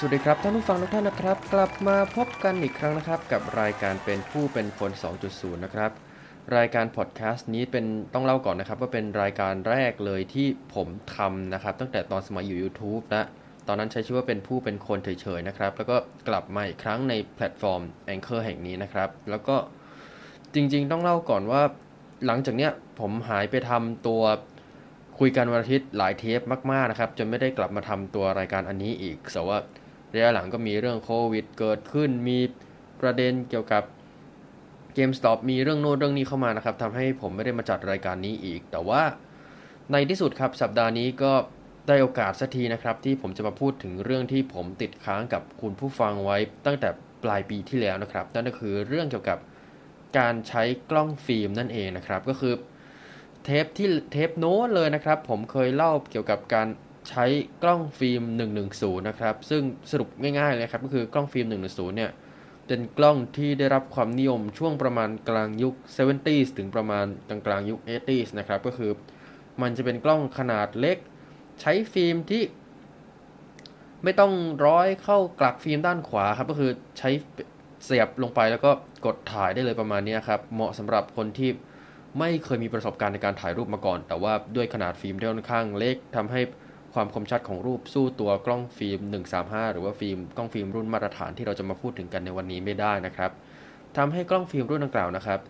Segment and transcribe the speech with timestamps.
[0.00, 4.90] สวัสดีครับท่านผู้ฟังทุกท่านนะครับ กลับมาพบกันอีกครั้งนะครับ กับรายการเป็นผู้เป็นคน
[5.28, 5.90] 2.0 นะครับ
[6.56, 7.84] รายการพอดแคสต์นี้เป็น
[8.14, 13.24] ต้องเล่าก่อนนะครับ ว่าเป็นรายการแรกเลยที่ผมทำนะครับ ตั้งแต่ตอนสมัยอยู่ YouTube นะ
[13.68, 15.08] ตอนนั้นใช้ชื่อว่าเป็นผู้เป็นคนเฉ
[15.38, 15.96] ยๆนะครับ แล้วก็
[16.28, 17.82] กลับมาอีกครั้งในแพลตฟอร์ม
[18.14, 19.56] Anchor แห่งนี้นะครับ แล้วก็
[20.54, 21.62] จริงๆ ต้องเล่าก่อนว่า
[22.26, 24.22] หลังจากเนี้ยผมหายไปทำตัว
[25.18, 26.40] คุยกันวันอาทิตย์หลายเทป
[26.72, 29.58] มากๆนะครับจนไม่ได้กลับมาทำตัวรายการอันนี้อีกแต่ว่า
[30.14, 32.38] ระยะหลังก็มีเรื่องโควิด เกิดขึ้นมี
[33.00, 33.82] ประเด็นเกี่ยวกับ
[34.94, 39.02] เกมสต็อปมีเรื่องโน้นเรื่องนี้เข้ามานะครับทำให้ผมไม่ได้มาจัดรายการนี้อีก แต่ว่า
[39.92, 41.32] ในที่สุดครับสัปดาห์นี้ก็
[41.88, 46.88] ได้โอกาสสักทีนะครับ ที่ผมจะมาพูดถึงเรื่องที่ผมติดค้างกับคุณผู้ฟังไว้ตั้งแต่
[47.24, 49.38] ปลายปีที่แล้วนะครับ นั่นก็คือเรื่องเกี่ยวกับ
[50.18, 52.54] การใช้กล้องฟิล์มนั่นเองนะครับ ก็คือ
[53.44, 56.68] เทปที่เทปโน้ตเลยนะครับ ผมเคยเล่าเกี่ยวกับการ
[57.08, 57.24] ใช้
[57.62, 58.22] กล้องฟิล์ม
[58.64, 62.10] 110 นะครับ ซึ่งสรุปง่ายๆเลยครับ ก็คือกล้องฟิล์ม 110 เนี่ย
[62.66, 68.90] เป็นกล้องที่ได้รับความนิยมช่วงประมาณกลางยุค 70s ถึงประมาณกลางกลางยุค 80s นะครับ ก็คือ
[69.62, 70.98] มันจะเป็นกล้องขนาดเล็ก
[71.60, 72.42] ใช้ฟิล์มที่
[74.04, 74.32] ไม่ต้อง
[74.66, 77.10] ร้อยเข้ากลักฟิล์มด้านขวาครับ ก็คือใช้
[77.84, 78.70] เสียบลงไปแล้วก็
[79.06, 81.50] กดถ่ายได้เลยประมาณนี้ครับ เหมาะสำหรับคนที่
[82.18, 86.40] ไม่เคยมีประสบการณ์ในการถ่ายรูปมาก่อน แต่ว่าด้วยขนาดฟิล์มที่ค่อนข้างเล็กทำให้
[86.94, 89.00] ความคมชัดของรูปสู้ตัวกล้องฟิล์ม
[89.36, 93.30] 135 หรือว่าฟิล์มกล้องฟิล์มรุ่นมาตรฐานที่เราจะมาพูดถึงกันในวันนี้ไม่ได้นะครับ
[93.96, 95.40] ทำให้กล้องฟิล์มรุ่นดังกล่าวนะครับ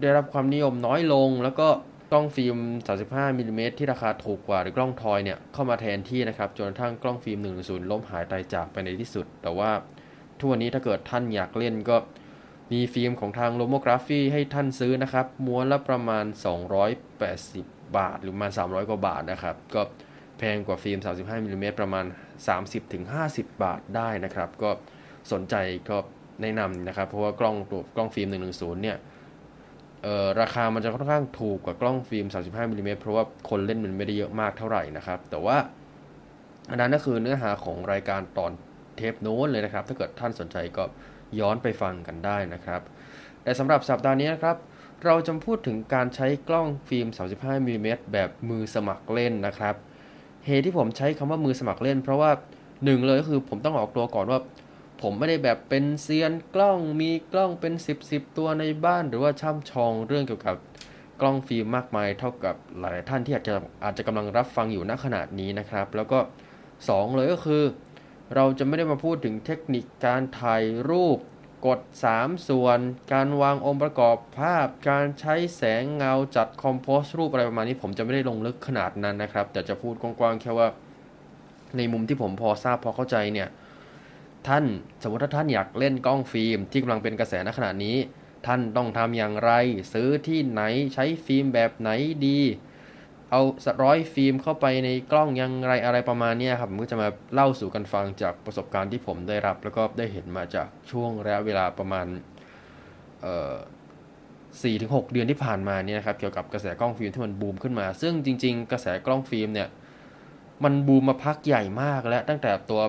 [0.00, 1.68] ได้รับความนิยมน้อยลง แล้วก็
[2.10, 2.56] กล้องฟิล์ม
[2.98, 9.70] 35มิลลิเมตรที่ราคาถูกกว่าหรือกล้อง toy เนี่ยเข้ามาแทนที่นะครับจนกระทั่งกล้องฟิล์ม 110 ล้มหายตายจากไปในที่สุด แต่ว่า
[10.38, 11.96] ทุกวันนี้ถ้าเกิดท่านอยากเล่นก็
[12.72, 16.24] มีฟิล์มของทาง Lomography ให้ท่านซื้อนะครับม้วนละประมาณ
[17.10, 19.82] 280 บาท หรือประมาณ 300 กว่าบาทนะครับ ก็
[20.38, 22.04] แพงกว่าฟิล์ม 35มิลลิเมตรประมาณ
[22.84, 24.70] 30-50 บาทได้นะครับ ก็
[25.32, 25.54] สนใจ
[25.90, 25.96] ก็
[26.42, 28.96] แนะนำนะครับ เพราะว่ากล้องตัวกล้องฟิล์ม 110 เนี่ย
[30.02, 35.56] เอ่อราคามันจะค่อนข้างถูกกว่ากล้องฟิล์ม 35มิลลิเมตรเพราะว่าคนเล่นมันไม่ได้เยอะมากเท่าไหร่นะครับ แต่ว่า
[36.70, 38.52] อันนั้นก็คือเนื้อหาของรายการตอน
[38.96, 40.84] เทปโน้นเลยนะครับ ถ้าเกิดท่านสนใจก็
[41.40, 42.80] ย้อนไปฟังกันได้นะครับ
[43.42, 44.56] แต่สำหรับสัปดาห์นี้นะครับ
[45.04, 47.06] เราจะพูดถึงการใช้กล้องฟิล์ม
[47.36, 49.74] 35มิลลิเมตรแบบมือสมัครเล่นนะครับ
[50.48, 52.30] เหตุที่ผมใช้คำว่ามือสมัครเล่น เพราะว่า
[52.84, 54.40] หนึ่งเลยก็คือผมต้องออกตัวก่อนว่า
[55.02, 60.56] ผมไม่ได้แบบเป็นเซียนกล้องมีกล้องเป็น 10บสตัวในบ้าน หรือว่าช่ำชองเรื่องเกี่ยวกับ
[61.20, 63.54] กล้องฟิล์มมากมายเท่ากับหลายท่านที่อาจจะ
[63.84, 66.18] อาจจะกำลังรับฟังอยู่ณขนาดนี้นะครับ แล้วก็
[66.68, 67.62] 2 เลยก็คือ
[68.34, 71.18] เราจะไม่ได้มาพูดถึงเทคนิคการถ่ายรูป
[71.66, 71.80] กด
[72.12, 72.78] 3ส่วน
[73.12, 80.68] การวางองค์ประกอบภาพ การใช้แสงเงาจัดคอมโพสรูปอะไรประมาณนี้ ผมจะไม่ได้ลงลึกขนาดนั้นนะครับ แต่จะพูดกว้างๆแค่ว่า
[81.76, 83.48] ในมุมที่ผมพอทราบพอเข้าใจเนี่ย
[84.46, 84.64] ท่าน
[85.02, 87.96] สมมติถ้าท่านอยากเล่นกล้องฟิล์มที่กำลังเป็นกระแสณขณะนี้
[88.46, 89.50] ท่านต้องทำอย่างไร
[89.92, 90.62] ซื้อที่ไหน
[90.94, 91.90] ใช้ฟิล์มแบบไหน
[92.26, 92.40] ดี
[93.30, 93.42] เอา
[93.84, 102.06] ร้อยฟิล์มเข้าไปในกล้องยังไรอะไรประมาณนี้ครับผมก็จะมาเล่าสู่กันฟังจากประสบการณ์ที่ผมได้รับ แล้วก็ได้เห็นมาจากช่วงระยะเวลาประมาณ
[104.62, 109.68] สี่ถึงหกเดือนที่ผ่านมาเนี่ยครับเกี่ยวกับกระแสกล้องฟิล์มที่มันบูมขึ้นมา ซึ่งจริง ๆ กระแสกล้องฟิล์มเนี่ย
[110.64, 112.82] มันบูมมาพักใหญ่มากแล้วตั้งแต่ตัว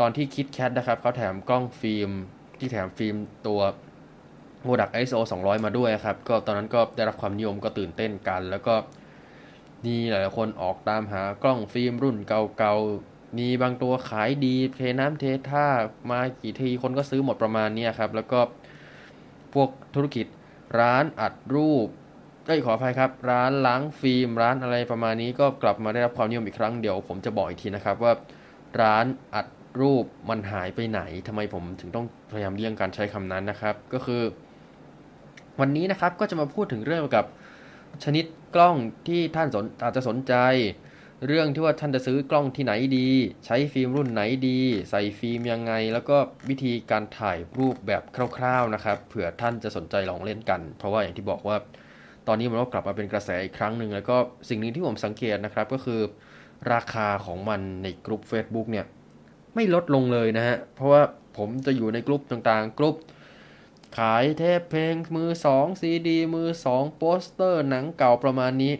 [0.00, 2.10] ตอนที่คิดแคทนะครับเขาแถมกล้องฟิล์ม
[2.58, 3.16] ที่แถมฟิล์ม
[3.46, 3.60] ตัว
[4.64, 8.74] โมดัก ISO 200 มาด้วยครับก็ตอนนั้นก็ได้รับความนิยมก็ตื่นเต้นกัน แล้วก็
[9.86, 15.66] มีหลายคนออกตามหากล้องฟิล์มรุ่นเก่าๆ มีบางตัวขายดีเทน้ำเทท่า
[16.10, 18.40] มากี่ทีคนก็ซื้อหมดประมาณนี้ครับ แล้วก็
[19.54, 20.26] พวกธุรกิจ
[20.78, 21.88] ร้านอัดรูป
[22.46, 28.12] เอ้ยขออภัยครับ ร้านล้างฟิล์มร้านอะไรประมาณนี้ก็กลับมาได้รับความนิยมอีกครั้งเดี๋ยวผมจะบอกอีกทีนะครับว่า
[28.80, 29.46] ร้านอัด
[29.80, 34.22] รูปมันหายไปไหนทำไมผมถึงต้องพยายามเลี่ยงการใช้คำนั้นนะครับ ก็คือ
[35.60, 37.26] วันนี้นะครับก็จะมาพูดถึงเรื่องกับ
[38.04, 38.24] ชนิด
[38.54, 38.76] กล้อง
[39.08, 40.34] ที่ท่านสนอาจจะสนใจ
[41.26, 43.08] เรื่องที่ว่าท่านจะซื้อกล้องที่ไหนดี
[43.46, 44.58] ใช้ฟิล์มรุ่นไหนดี
[44.90, 46.16] ใส่ฟิล์มยังไง แล้วก็
[46.48, 48.02] วิธีการถ่ายรูปแบบ
[48.36, 51.56] คร่าวๆนะครับเผื่อท่านจะสนใจลองเล่นกัน เพราะว่าอย่างที่บอกว่า
[52.26, 54.16] ตอนนี้มันก็กลับมาเป็นกระแสอีกครั้งหนึ่งแล้วก็
[54.48, 56.00] สิ่งหนึ่งที่ผมสังเกตนะครับก็คือ
[56.72, 58.86] ราคาของมันในกลุ่ม Facebook เนี่ย
[59.54, 61.02] ไม่ลดลงเลยนะฮะเพราะว่า
[61.36, 62.94] ผมจะอยู่ในกลุ่มต่างๆกลุ่ม
[63.98, 68.72] ขายเทปเพลงมือสองซีดีมือสองโปสเตอร์หนังเก่าประมาณนี้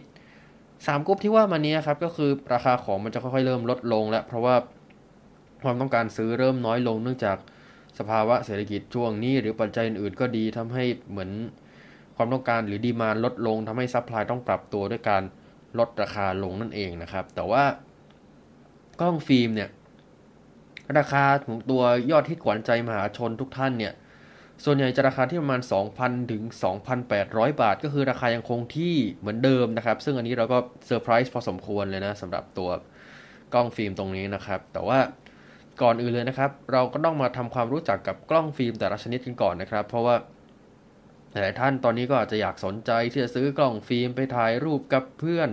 [0.85, 4.55] สามกลุ่มที่ว่ามานี้ครับก็คือราคาของมันจะค่อยๆเริ่มลดลง แล้วเพราะว่า
[5.63, 7.37] ความต้องการซื้อเริ่มน้อยลงเนื่องจาก
[7.99, 11.31] สภาวะเศรษฐกิจช่วงนี้หรือปัจจัยอื่นๆก็ดีทำให้เหมือน
[12.15, 15.23] ความต้องการหรือ demand ลดลงทำให้ supply ต้องปรับตัวด้วยการ
[15.79, 17.63] ลดราคาลงนั่นเองนะครับ แต่ว่า
[18.99, 19.69] กล้องฟิล์มเนี่ย
[20.97, 23.93] ราคาของตัวยอดฮิตขวัญใจมหาชนทุกท่านเนี่ย
[24.65, 25.61] ส่วนใหญ่จะราคาที่ประมาณ
[25.95, 26.43] 2,000 ถึง
[27.01, 32.69] 2,800 บาท ก็คือราคายังคงที่เหมือนเดิมนะครับ ซึ่งอันนี้เราก็เซอร์ไพรส์พอสมควรเลยนะสำหรับตัว
[33.53, 34.99] กล้องฟิล์มตรงนี้นะครับ แต่ว่า
[35.81, 40.15] ก่อนอื่นเลยนะครับ เราก็ต้องมาทำความรู้จักกับกล้องฟิล์มแต่ละชนิดกันก่อนนะครับ เพราะว่า
[41.31, 45.49] หลายท่านตอนนี้ก็อาจจะอยากสนใจที่จะซื้อกล้องฟิล์มไปถ่ายรูปกับเพื่อน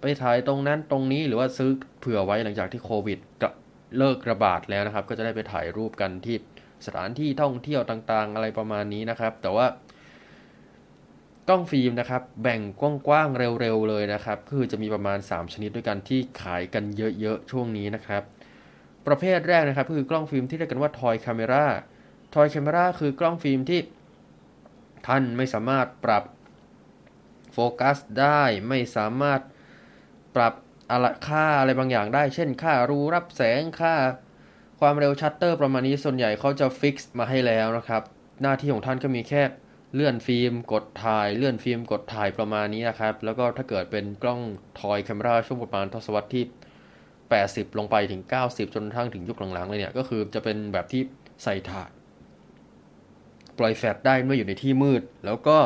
[0.00, 1.70] ไปถ่ายตรงนั้นตรงนี้หรือว่าซื้อ
[2.00, 3.18] เผื่อไว้หลังจากที่โควิด
[3.98, 6.36] เลิกระบาดแล้วนะครับ ก็จะได้ไปถ่ายรูปกันที่
[6.86, 9.66] สถานที่ท่องเที่ยวต่างๆ อะไรประมาณนี้นะครับ แต่ว่า
[11.48, 16.84] กล้องฟิล์มนะครับ แบ่งกว้างๆเร็วๆเลยนะครับ คือจะมีประมาณ 3 ชนิดด้วยกันที่ขายกัน
[17.20, 18.22] เยอะๆช่วงนี้นะครับ
[19.06, 21.66] ประเภทแรกนะครับ คือกล้องฟิล์มที่เรียกกันว่า toy camera
[22.34, 23.80] toy camera คือกล้องฟิล์มที่
[25.06, 26.24] ท่านไม่สามารถปรับ
[27.52, 29.40] โฟกัสได้ไม่สามารถ
[30.36, 30.54] ปรับ
[30.90, 33.94] อะไรค่าอะไรบางอย่างได้ เช่น ค่ารูรับแสงค่า
[34.84, 38.02] ความเร็วชัตเตอร์ประมาณนี้ส่วนใหญ่เขาจะ fix มาให้แล้วนะครับ
[38.42, 39.42] หน้าที่ของท่านก็มีแค่
[39.94, 44.40] เลื่อนฟิล์ม กดถ่าย เลื่อนฟิล์ม กดถ่ายประมาณนี้นะครับ แล้วก็ถ้าเกิดเป็นกล้อง
[44.80, 46.44] toy camera ช่วงประมาณทศวรรษที่
[47.10, 51.02] 80 ลงไปถึง 90 จนทั้งถึงยุคหลังๆเลยเนี่ย ก็คือจะเป็นแบบที่
[51.42, 51.90] ใส่ถ่าน
[53.58, 55.58] ปล่อยแฟลชได้เมื่ออยู่ในที่มืด แล้วก็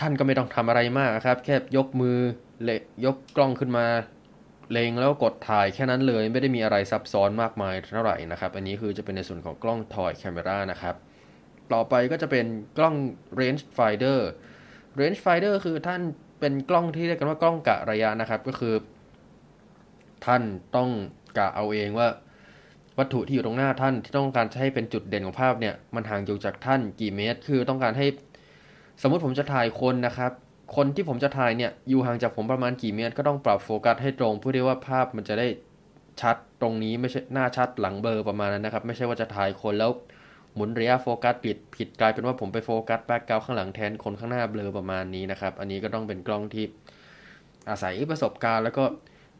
[0.00, 2.16] ท่านก็ไม่ต้องทำอะไรมากครับ แค่ยกมือ
[2.62, 3.86] เละยกกล้องขึ้นมา
[4.72, 10.94] เลงแล้วกดถ่ายแค่นั้นเลยไม่ได้มีอะไรซับซ้อนมากมายเท่าไหร่นะครับ อันนี้คือจะเป็นในส่วนของกล้องทอยแคมรานะครับ
[11.72, 12.46] ต่อไปก็จะเป็น
[12.78, 12.94] กล้อง
[13.40, 14.20] range finder
[15.00, 16.00] range finder คือท่าน
[16.40, 18.74] เป็นกล้องที่เรียกกันว่ากล้องกะระยะนะครับ ก็คือ
[20.26, 20.42] ท่าน
[20.76, 20.90] ต้อง
[21.38, 22.08] กะเอาเองว่า
[22.98, 28.06] วัตถุที่อยู่ตรงหน้าท่านที่ต้องการให้เป็นจุดเด่นของภาพเนี่ย มันห่างอยู่จากท่านกี่เมตร คือต้องการให้
[29.02, 30.32] สมมติผมจะถ่ายคนนะครับ
[30.74, 35.46] คนที่ผมจะถ่ายเนี่ยอยู่ห่างจากผมประมาณกี่เมตรก็ต้องปรับโฟกัสให้ตรงเพื่อที่ว่าภาพมันจะได้
[36.20, 39.90] ชัดตรงนี้ไม่ใช่หน้าชัดหลังเบลอประมาณนั้นนะครับ ไม่ใช่ว่าจะถ่ายคนแล้ว
[40.54, 46.64] หมุนระยะโฟกัสผิดผิดกลายเป็นว่าผมไปโฟกัส background ข้างหลังแทนคนข้างหน้าเบลอประมาณนี้นะครับ อันนี้ก็ต้องเป็นกล้องที่
[47.70, 48.84] อาศัยประสบการณ์ แล้วก็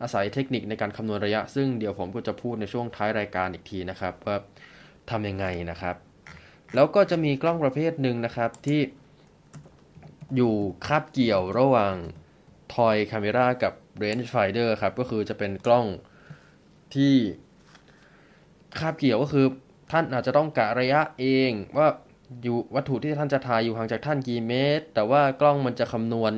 [0.03, 4.37] อาศัยเทคนิคในการคำนวณระยะ ซึ่งเดี๋ยวผมก็จะพูดในช่วงท้ายรายการอีกทีนะครับว่า
[5.11, 5.97] ทำยังไงนะครับ
[6.75, 8.81] แล้วก็จะมีกล้องประเภทหนึ่งนะครับที่
[10.37, 10.55] อยู่
[10.87, 11.95] คาบเกี่ยวระหว่าง
[12.75, 15.87] ทอยคาเมรากับ range finder ครับ ก็คือจะเป็นกล้อง
[16.95, 17.15] ที่
[18.79, 19.47] คาบเกี่ยวก็คือ
[19.93, 21.89] ท่านอาจจะต้องกะระยะเองว่า
[22.43, 26.33] อยู่วัตถุที่ท่านจะถ่ายอยู่ห่างจากท่านกี่เมตร แต่ว่ากล้องมันจะคำนวณ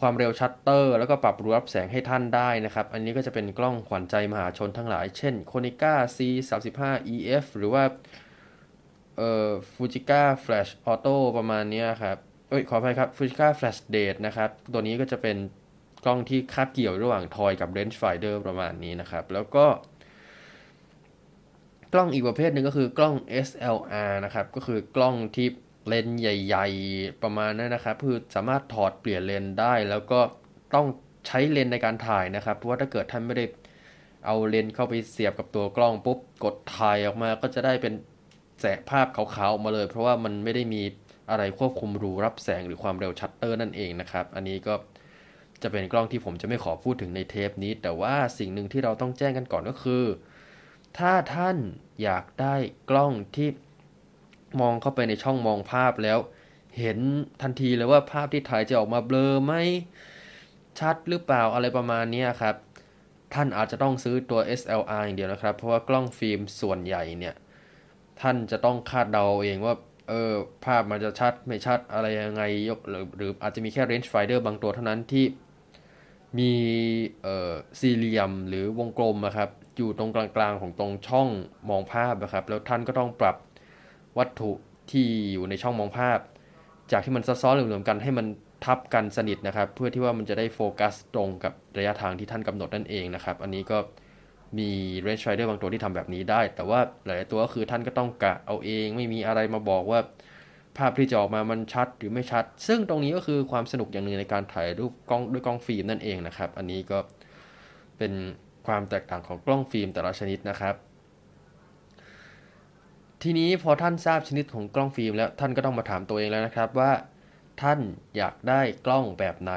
[0.00, 6.18] ความเร็วชัตเตอร์ แล้วก็ปรับรูรับแสงให้ท่านได้นะครับ อันนี้ก็จะเป็นกล้องขวัญใจมหาชนทั้งหลาย เช่น Konica C
[6.48, 6.50] 3
[6.80, 7.84] 5 EF หรือว่า
[9.16, 12.18] เอ่อ Fujica Flash Auto ประมาณนี้ครับ
[12.54, 15.36] อ้ยขออภัยครับ Fujica Flash Date นะครับ ตัวนี้ก็จะเป็น
[16.04, 19.66] กล้องที่คาบเกี่ยวระหว่างทอยกับ range finder ประมาณนี้นะครับ แล้วก็
[21.92, 23.14] กล้องอีกประเภทหนึ่งก็คือกล้อง
[23.46, 25.48] SLR นะครับ ก็คือกล้องที่
[25.88, 30.20] เลนส์ใหญ่ ๆ ประมาณนั้นนะครับ คือสามารถถอดเปลี่ยนเลนส์ได้ แล้วก็
[30.74, 30.86] ต้อง
[31.26, 33.44] ใช้เลนส์ในการถ่ายนะครับ เพราะว่าถ้าเกิดท่านไม่ได้
[34.26, 37.94] เอาเลนส์เข้าไปเสียบกับตัวกล้องปุ๊บ กดถ่ายออกมาก็จะได้เป็น
[38.60, 40.82] แสภาพขาวๆออกมาเลย เพราะว่ามันไม่ได้มี
[41.30, 44.74] อะไรควบคุมรูรับแสงหรือความเร็วชัตเตอร์นั่นเองนะครับ อันนี้ก็
[45.62, 50.04] จะเป็นกล้องที่ผมจะไม่ขอพูดถึงในเทปนี้ แต่ว่าสิ่งหนึ่งที่เราต้องแจ้งกันก่อนก็คือ
[50.98, 51.56] ถ้าท่าน
[52.02, 52.54] อยากได้
[52.90, 53.48] กล้องที่
[54.60, 56.18] มองเข้าไปในช่องมองภาพแล้ว
[56.78, 56.98] เห็น
[57.42, 59.54] ทันทีเลยว่าภาพที่ถ่ายจะออกมาเบลอไหม
[60.78, 62.56] ชัดหรือเปล่าอะไรประมาณนี้ครับ
[63.34, 67.34] ท่านอาจจะต้องซื้อตัว SLR อย่างเดียวนะครับ เพราะว่ากล้องฟิล์มส่วนใหญ่เนี่ย
[68.20, 69.74] ท่านจะต้องคาดเดาเองว่า
[70.08, 70.32] เออ
[70.64, 75.24] ภาพมันจะชัดไม่ชัดอะไรยังไงยกหรือหรืออาจจะมีแค่ range finder บางตัวเท่านั้นที่
[76.38, 76.52] มี
[77.22, 81.28] เอ่อสี่เหลี่ยมหรือวงกลมนะครับ อยู่ตรงกลางๆของตรงช่อง
[81.70, 83.36] มองภาพนะครับ แล้วท่านก็ต้องปรับ
[84.18, 84.52] วัตถุ
[84.90, 86.18] ที่อยู่ในช่องมองภาพ
[86.92, 88.26] จากที่มันซับซ้อนเหลื่อมๆกันให้มัน
[88.64, 93.78] ทับกันสนิทนะครับ เพื่อที่ว่ามันจะได้โฟกัสตรงกับระยะทางที่ท่านกำหนดนั่นเองนะครับ อันนี้ก็
[94.58, 94.70] มี
[95.06, 100.00] range finder บางตัวที่ทำแบบนี้ได้ แต่ว่าหลายตัวก็คือท่านก็ต้องกะเอาเองไม่มีอะไรมาบอกว่า
[100.76, 106.98] ภาพที่จะออกมามันชัดหรือไม่ชัด ซึ่งตรงนี้ก็คือความสนุกอย่างหนึ่งในการถ่ายรูปกล้องด้วยกล้องฟิล์มนั่นเองนะครับ อันนี้ก็
[107.98, 108.12] เป็น
[108.66, 110.74] ความแตกต่างของกล้องฟิล์มแต่ละชนิดนะครับ
[113.22, 116.92] ทีนี้พอท่านทราบชนิดของกล้องฟิล์มแล้วท่านก็ต้องมาถามตัวเองแล้วนะครับว่า
[117.62, 117.78] ท่าน
[118.16, 119.52] อยากได้กล้องแบบไหน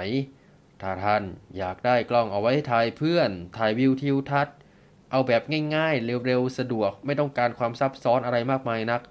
[0.81, 1.23] ถ้าท่าน
[1.57, 4.56] อยากได้กล้องเอาไว้ถ่ายเพื่อน ถ่ายวิวทิวทัศน์
[5.11, 5.41] เอาแบบ
[5.75, 9.01] ง่ายๆ เร็วๆ สะดวก ไม่ต้องการความซับซ้อนอะไรมากมายนัก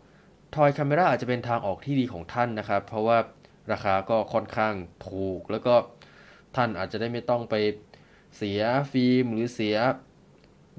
[0.54, 3.18] ทอยคาเมราอาจจะเป็นทางออกที่ดีของท่านนะครับ เพราะว่า
[3.72, 4.74] ราคาก็ค่อนข้าง
[5.08, 5.74] ถูก แล้วก็
[6.56, 7.54] ท่านอาจจะได้ไม่ต้องไป
[8.36, 8.60] เสีย
[8.92, 9.76] ฟิล์มหรือเสีย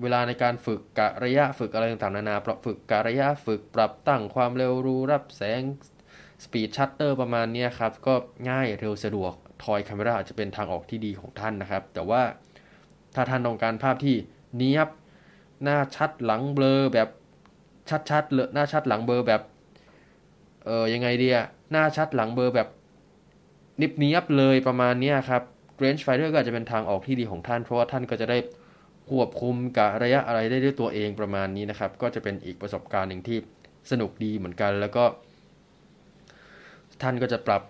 [0.01, 5.61] เวลาในการฝึกกะระยะฝึกอะไรต่างๆนานาปรับฝึกกะระยะฝึกปรับตั้งความเร็วรูรับแสง
[6.43, 8.13] speed shutter ประมาณนี้ครับ ก็
[8.49, 9.33] ง่ายเร็วสะดวก
[9.63, 12.21] toy camera อาจจะเป็นทางออกที่ดีของท่านนะครับ แต่ว่า
[13.15, 14.15] ถ้าท่านต้องการภาพที่
[14.57, 14.89] เนี้ยบ
[15.63, 17.09] หน้าชัดหลังเบลอแบบ
[18.09, 19.41] ชัดๆเลยหน้าชัดหลังเบลอแบบ
[20.65, 22.67] เออยังไงดีอะหน้าชัดหลังเบลอแบบ
[23.81, 25.43] นิบเนียบเลยประมาณนี้ครับ
[25.83, 28.37] range finder ก็อาจจะเป็นทางออกที่ดีของท่าน เพราะว่าท่านก็จะได้
[29.09, 33.37] ควบคุมกับระยะอะไรได้ด้วยตัวเองประมาณนี้นะครับ ก็จะเป็นอีกประสบการณ์หนึ่งที่
[33.91, 35.03] สนุกดีเหมือนกัน แล้วก็
[37.01, 37.61] ท่านก็จะปรับ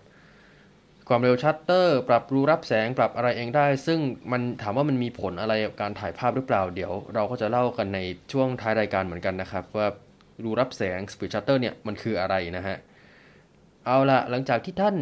[1.08, 4.00] ความเร็วชัตเตอร์ ปรับรูรับแสงปรับอะไรเองได้ ซึ่ง
[4.32, 8.00] มันถามว่ามันมีผลอะไรกับการถ่ายภาพหรือเปล่า เดี๋ยวเราก็จะเล่ากันใน
[8.32, 9.88] ช่วงท้ายรายการเหมือนกันนะครับ ว่า
[10.44, 12.78] รูรับแสง speed shutter เนี่ยมันคืออะไรนะฮะ
[13.86, 14.96] เอาละหลังจากที่ท่าน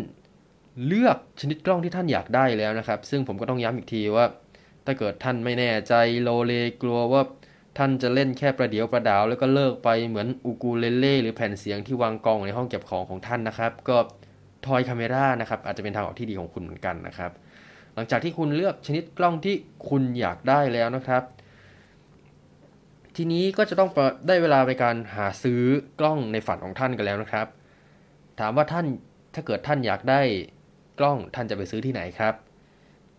[0.85, 4.25] เลือกชนิดกล้องที่ท่านอยากได้แล้วนะครับ ซึ่งผมก็ต้องย้ำอีกทีว่า
[4.85, 7.21] ถ้าเกิดท่านไม่แน่ใจโลเลกลัวว่า
[7.77, 13.97] ท่านจะเล่นแค่ประเดี๋ยวประดาว แล้วก็เลิกไปเหมือนอูกูเลเล่หรือแผ่นเสียงที่วางกองในห้องเก็บของของท่านนะครับ ก็
[14.67, 17.31] ทอยคาเมรานะครับอาจจะเป็นทางออกที่ดีของคุณเหมือนกันนะครับ
[17.95, 19.55] หลังจากที่คุณเลือกชนิดกล้องที่
[19.89, 21.23] คุณอยากได้แล้วนะครับ
[23.15, 23.89] ทีนี้ก็จะต้อง
[24.27, 25.61] ได้เวลาในการหาซื้อ
[25.99, 27.47] กล้องในฝันของท่านกันแล้วนะครับ
[28.39, 28.85] ถามว่าท่าน
[29.33, 30.21] ถ้าเกิดท่านอยากได้
[30.99, 32.33] กล้องท่านจะไปซื้อที่ไหนครับ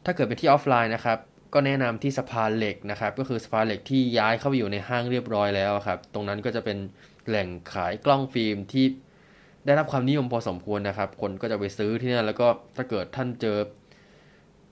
[0.04, 1.18] ถ้าเกิดเป็นที่ออฟไลน์นะครับ
[1.54, 6.78] ก็แนะนำที่สะพานเหล็กนะครับ ก็คือสะพานเหล็กที่ย้ายเข้าไปอยู่ในห้างเรียบร้อยแล้วครับ ตรงนั้นก็จะเป็น
[7.28, 8.86] แหล่งขายกล้องฟิล์มที่
[9.66, 12.46] ได้รับความนิยมพอสมควรนะครับ คนก็จะไปซื้อที่นั่นแล้วก็
[12.76, 13.58] ถ้าเกิดท่านเจอ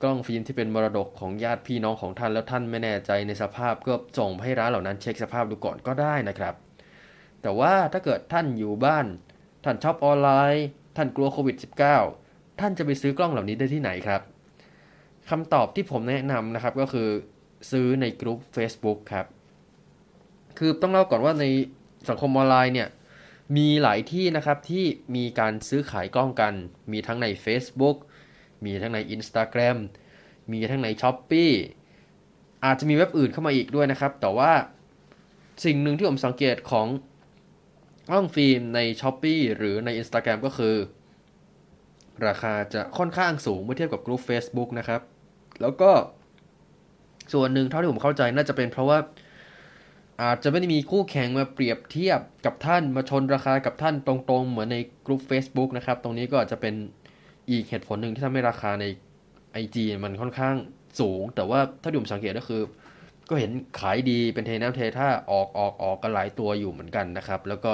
[0.03, 6.55] กล้องฟิล์มที่เป็นมรดกของญาติพี่น้องของท่านแล้วท่านไม่แน่ใจในสภาพก็ส่งให้ร้านเหล่านั้นเช็คสภาพดูก่อนก็ได้นะครับ
[7.43, 9.07] แต่ว่าถ้าเกิดท่านอยู่บ้าน
[9.65, 11.57] ท่านช็อปออนไลน์ ท่านกลัวโควิด
[12.03, 14.21] -19 ท่านจะไปซื้อกล้องเหล่านี้ได้ที่ไหนครับ
[15.31, 17.09] คำตอบที่ผมแนะนำนะครับก็คือ
[17.71, 19.27] ซื้อในกลุ่ม Facebook ครับ
[20.59, 21.45] คือต้องเล่าก่อนว่าใน
[22.09, 22.89] สังคมออนไลน์เนี่ย
[23.57, 24.85] มีหลายที่นะครับที่
[25.17, 26.55] มีการซื้อขายกล้องกัน
[26.93, 27.97] มีทั้งใน Facebook
[28.65, 29.77] มีทั้งใน Instagram
[30.53, 31.51] มีทั้งใน s h อ p e e
[32.65, 34.53] อาจจะมีเว็บอื่นเข้ามาอีกด้วยนะครับ แต่ว่า
[35.65, 36.87] สิ่งหนึ่งที่ผมสังเกตของ
[38.11, 40.75] กล้องฟิล์มใน s h อ p e e หรือใน Instagram ก็คือ
[42.27, 45.01] ราคาจะค่อนข้างสูงเมื่อเทียบกับกลุ่ม Facebook นะครับ
[45.61, 45.91] แล้วก็
[47.33, 48.99] ส่วนหนึ่งเท่าที่ผมเข้าใจน่าจะเป็นเพราะว่า
[50.23, 56.75] อาจจะไม่ได้มีคู่แข่งมาเปรียบเทียบกับท่านมาชนราคากับท่านตรงๆ เหมือนในกลุ่ม Facebook นะครับ ตรงนี้ก็อาจจะเป็น
[57.51, 58.85] อีกเหตุผลหนึ่งที่ทำให้ราคาใน
[59.63, 60.57] IG มันค่อนข้าง
[61.01, 62.63] สูง แต่ว่าถ้าผมสังเกตก็คือ
[63.29, 67.71] ก็เห็นขายดีเป็นเทน้ำเทท่าออกออกออกกันหลายตัวอยู่เหมือนกันนะครับ แล้วก็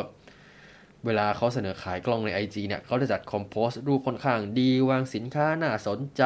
[1.06, 6.22] เวลาเขาเสนอขายกล้องใน IG เนี่ยเขาจะจัด compose รูปค่อนข้างดีวางสินค้าน่าสนใจ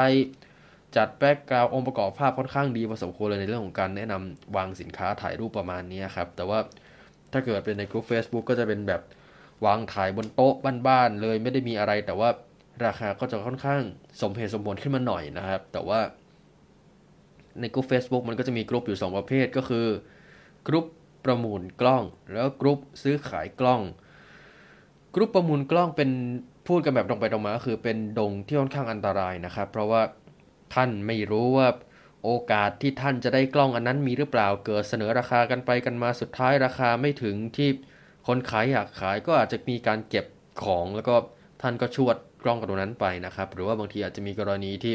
[0.97, 6.59] จัด background องค์ประกอบภาพค่อนข้างดีพอสมควรเลยในเรื่องของการแนะนำวางสินค้าถ่ายรูปประมาณนี้ครับ แต่ว่า
[7.33, 9.03] ถ้าเกิดเป็นในกลุ่ม Facebook ก็จะเป็นแบบ
[9.67, 10.55] วางถ่ายบนโต๊ะ
[10.87, 12.29] บ้านๆเลยไม่ได้มีอะไร แต่ว่า
[12.87, 13.83] ราคาก็จะค่อนข้าง
[14.23, 16.01] สมเหตุสมผลขึ้นมาหน่อยนะครับ แต่ว่า
[17.61, 19.87] ในกลุ่ม Facebook มันก็จะมีกลุ่มอยู่ 2 ประเภทก็คือ
[20.69, 20.85] กลุ่ม
[21.25, 23.81] ประมูลกล้อง แล้วกลุ่มซื้อขายกล้อง
[25.15, 26.11] กรุ๊ปประมูลกล้องเป็น
[26.67, 30.03] พูดกันแบบตรงไปตรงมาก็คือเป็นดงที่ค่อนข้างอันตรายนะครับ เพราะว่า
[30.75, 31.69] ท่านไม่รู้ว่า
[32.25, 37.69] โอกาสที่ท่านจะได้กล้องอันนั้นมีหรือเปล่าเกิดเสนอราคากันไปกันมาสุดท้ายราคาไม่ถึงที่
[38.27, 40.27] คนขายอยากขายก็อาจจะมีการเก็บ
[40.63, 41.15] ของแล้วก็
[41.63, 44.95] ท่านก็ชวดกล้องกับตรงนั้นไปนะครับ หรือว่าบางทีอาจจะมีกรณีที่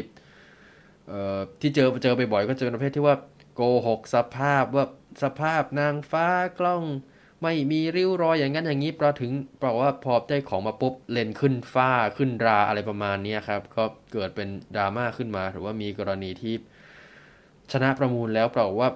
[1.08, 3.16] เอ่อที่เจอเจอบ่อยๆก็เจอประเภทที่ว่า
[3.54, 4.84] โกหกสภาพว่า
[5.22, 6.26] สภาพนางฟ้า
[6.58, 6.82] กล้อง
[7.42, 16.54] ไม่มีริ้วรอยอย่างนั้นอย่างนี้ประถึงเพราะว่าพอได้ของมาปุ๊บเลนขึ้นฟ้าขึ้นราอะไรประมาณนี้ครับ ก็เกิดเป็นดราม่าขึ้นมาหรือว่ามีกรณีที่
[17.72, 18.88] ชนะประมูลแล้วเปล่าว่า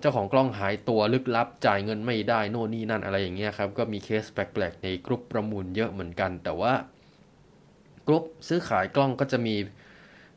[0.00, 6.72] เจ้าของกล้องหายตัวลึกลับจ่ายเงินไม่ได้โน่นนี่นั่นอะไรอย่างเงี้ยครับ ก็มีเคสแปลกๆในกลุ่มประมูลเยอะเหมือนกัน แต่ว่า
[8.06, 9.54] กลุ่มซื้อขายกล้องก็จะมี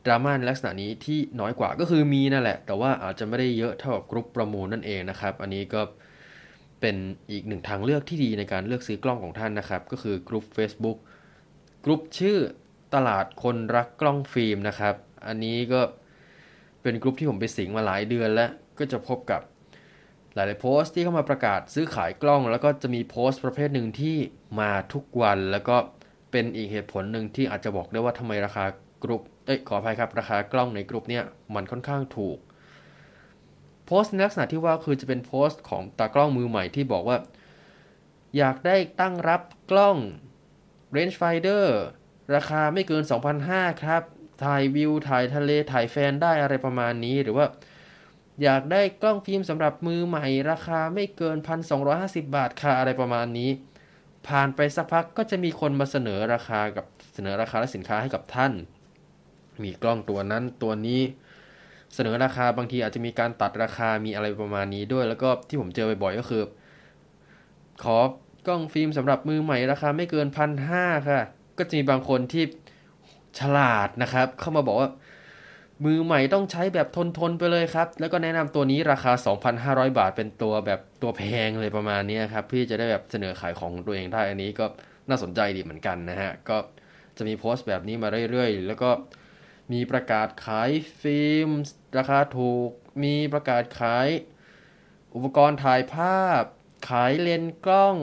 [0.06, 5.82] ดราม่าในลักษณะนี้ที่น้อยกว่าก็คือมีนั่นแหละ แต่ว่าอาจจะไม่ได้เยอะเท่ากับกลุ่มประมูลนั่นเองนะครับ อันนี้ก็
[6.84, 10.98] เป็นอีกหนึ่งทางเลือกที่ดีในการเลือกซื้อกล้องของท่านนะครับ ก็คือกลุ่ม Facebook
[11.86, 12.38] กลุ่มชื่อ
[12.94, 14.96] ตลาดคนรักกล้องฟิล์มนะครับ
[15.28, 15.82] อันนี้ก็
[16.82, 18.50] เป็นกลุ่มที่ผมไปสิงมาหลายเดือนแล้ว
[18.80, 19.42] ก็จะพบกับ
[20.34, 24.18] หลาย ๆ โพสต์ที่เข้ามาประกาศซื้อขายกล้อง แล้วก็จะมีโพสต์ประเภทหนึ่งที่
[24.60, 25.75] มาทุกวัน แล้วก็
[26.32, 28.66] เป็นอีกเหตุผลหนึ่งที่อาจจะบอกได้ว่าทำไมราคา
[29.04, 31.24] กลุ่มเอ้ยขออภัยครับราคากล้องในกลุ่มเนี้ย
[31.56, 32.38] มันค่อนข้างถูก
[33.86, 37.18] โพสต์ในลักษณะที่ว่าคือจะเป็นโพสต์ของตากล้องมือใหม่ที่บอกว่า
[38.38, 39.98] อยากได้ตั้งรับกล้อง
[40.96, 41.66] range finder
[42.36, 43.04] ราคาไม่เกิน
[43.44, 44.04] 2,500 ครับ
[44.44, 47.46] ถ่ายวิว ถ่ายทะเล ถ่ายแฟนได้อะไรประมาณนี้ หรือว่า
[48.44, 51.38] อยากได้กล้องฟิล์มสำหรับมือใหม่ ราคาไม่เกิน
[51.86, 53.50] 1,250 บาทค่ะอะไรประมาณนี้
[54.28, 58.54] ผ่านไปสักพักก็จะมีคนมาเสนอราคากับเสนอราคาและสินค้าให้กับท่าน
[59.63, 61.02] มีกล้องตัวนั้นตัวนี้
[61.94, 66.44] เสนอราคาบางทีอาจจะมีการตัดราคามีอะไรประมาณนี้ด้วย แล้วก็ที่ผมเจอบ่อยๆก็คือ
[67.84, 67.98] ขอ
[68.48, 71.22] กล้องฟิล์มสำหรับมือใหม่ราคาไม่เกินพันห้าค่ะ
[71.58, 72.44] ก็จะมีบางคนที่
[73.40, 74.90] ฉลาดนะครับ เข้ามาบอกว่า
[75.86, 79.12] มือใหม่ต้องใช้แบบทนทนไปเลยครับ แล้วก็แนะนำตัวนี้ราคา
[79.56, 84.66] 2,500 บาทเป็นตัวแบบตัวแพงเลยประมาณนี้ครับพี่จะได้แบบเสนอขายของตัวเองได้อันนี้ก็
[85.10, 86.58] น่าสนใจดีเหมือนกันนะฮะก็
[87.18, 88.90] จะมีโพสต์แบบนี้มาเรื่อยๆ แล้วก็
[89.72, 90.70] มีประกาศขาย
[91.01, 91.50] ฟิล์ม
[91.98, 92.70] ราคาถูก
[93.03, 94.08] มีประกาศขาย
[95.15, 96.43] อุปกรณ์ถ่ายภาพ
[96.89, 97.98] ขายเลนส์กล้อง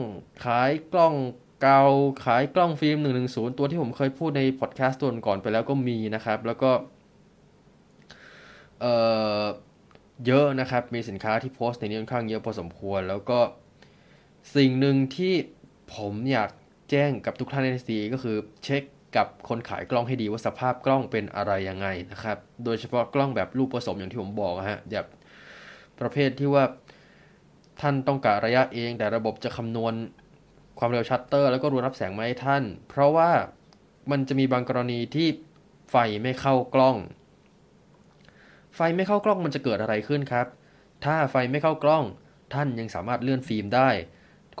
[0.45, 1.15] ขายกล้อง
[1.61, 1.83] เก่า
[2.25, 6.71] ขายกล้องฟิล์ม 110 ตัวที่ผมเคยพูดในพอดแคสต์ตัวก่อนไปแล้วก็มีนะครับ แล้วก็
[8.81, 8.93] เอ่
[9.41, 9.43] อ
[10.25, 13.39] เยอะนะครับ มีสินค้าที่โพสต์ในนี้ค่อนข้างเยอะพอสมควร แล้วก็
[14.55, 15.33] สิ่งหนึ่งที่
[15.95, 16.49] ผมอยาก
[16.89, 18.83] แจ้งกับทุกท่านในทีก็คือเช็ค
[19.15, 25.05] กับคนขายกล้องให้ดีว่าสภาพกล้องเป็นอะไรยังไงนะครับ โดยเฉพาะกล้องแบบลูกผสมอย่างที่ผมบอกฮะแบบ
[25.99, 26.63] ประเภทที่ว่า
[27.81, 29.93] ท่านต้องกะระยะเอง แต่ระบบจะคำนวณ
[30.79, 33.29] ความเร็วชัตเตอร์ แล้วก็รูรับแสงมาให้ท่าน เพราะว่า
[34.11, 35.27] มันจะมีบางกรณีที่
[35.91, 36.97] ไฟไม่เข้ากล้อง
[38.75, 40.47] ไฟไม่เข้ากล้องมันจะเกิดอะไรขึ้นครับ
[41.05, 42.03] ถ้าไฟไม่เข้ากล้อง
[42.53, 43.89] ท่านยังสามารถเลื่อนฟิล์มได้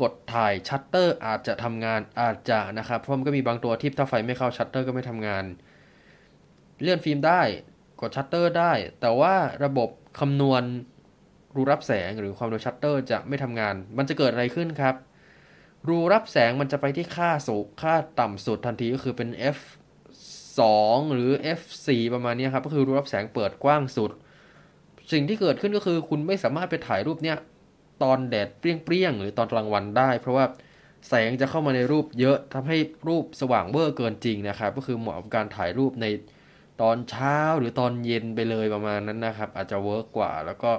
[0.01, 5.45] กดถ่ายชัตเตอร์อาจจะทำงานอาจจะนะครับ เพราะมันก็มีบางตัวที่ถ้าไฟไม่เข้าชัตเตอร์ก็ไม่ทำงาน
[6.81, 7.41] เลื่อนฟิล์มได้
[8.01, 10.63] กดชัตเตอร์ได้ แต่ว่าระบบคำนวณ
[11.55, 14.95] รูรับแสงหรือความเร็วชัตเตอร์จะไม่ทำงาน มันจะเกิดอะไรขึ้นครับ
[15.87, 19.59] รูรับแสงมันจะไปที่ค่าสูงค่าต่ำสุดทันทีก็คือเป็น f
[20.37, 24.11] 2หรือ f 4ประมาณนี้ครับ ก็คือรูรับแสงเปิดกว้างสุด
[25.11, 27.37] สิ่งที่เกิดขึ้นก็คือคุณไม่สามารถไปถ่ายรูปเนี้ย
[28.03, 30.45] ตอนแดดเปรี้ยงๆหรือตอนกลางวันได้ เพราะว่า
[31.07, 36.05] แสงจะเข้ามาในรูปเยอะทำให้รูปสว่างเวอร์เกินจริงนะครับ ก็คือเหมาะกับการถ่ายรูปใน
[36.81, 40.71] ตอนเช้าหรือตอนเย็นไปเลยประมาณนั้นนะครับ อาจจะ work กว่าแล้วก็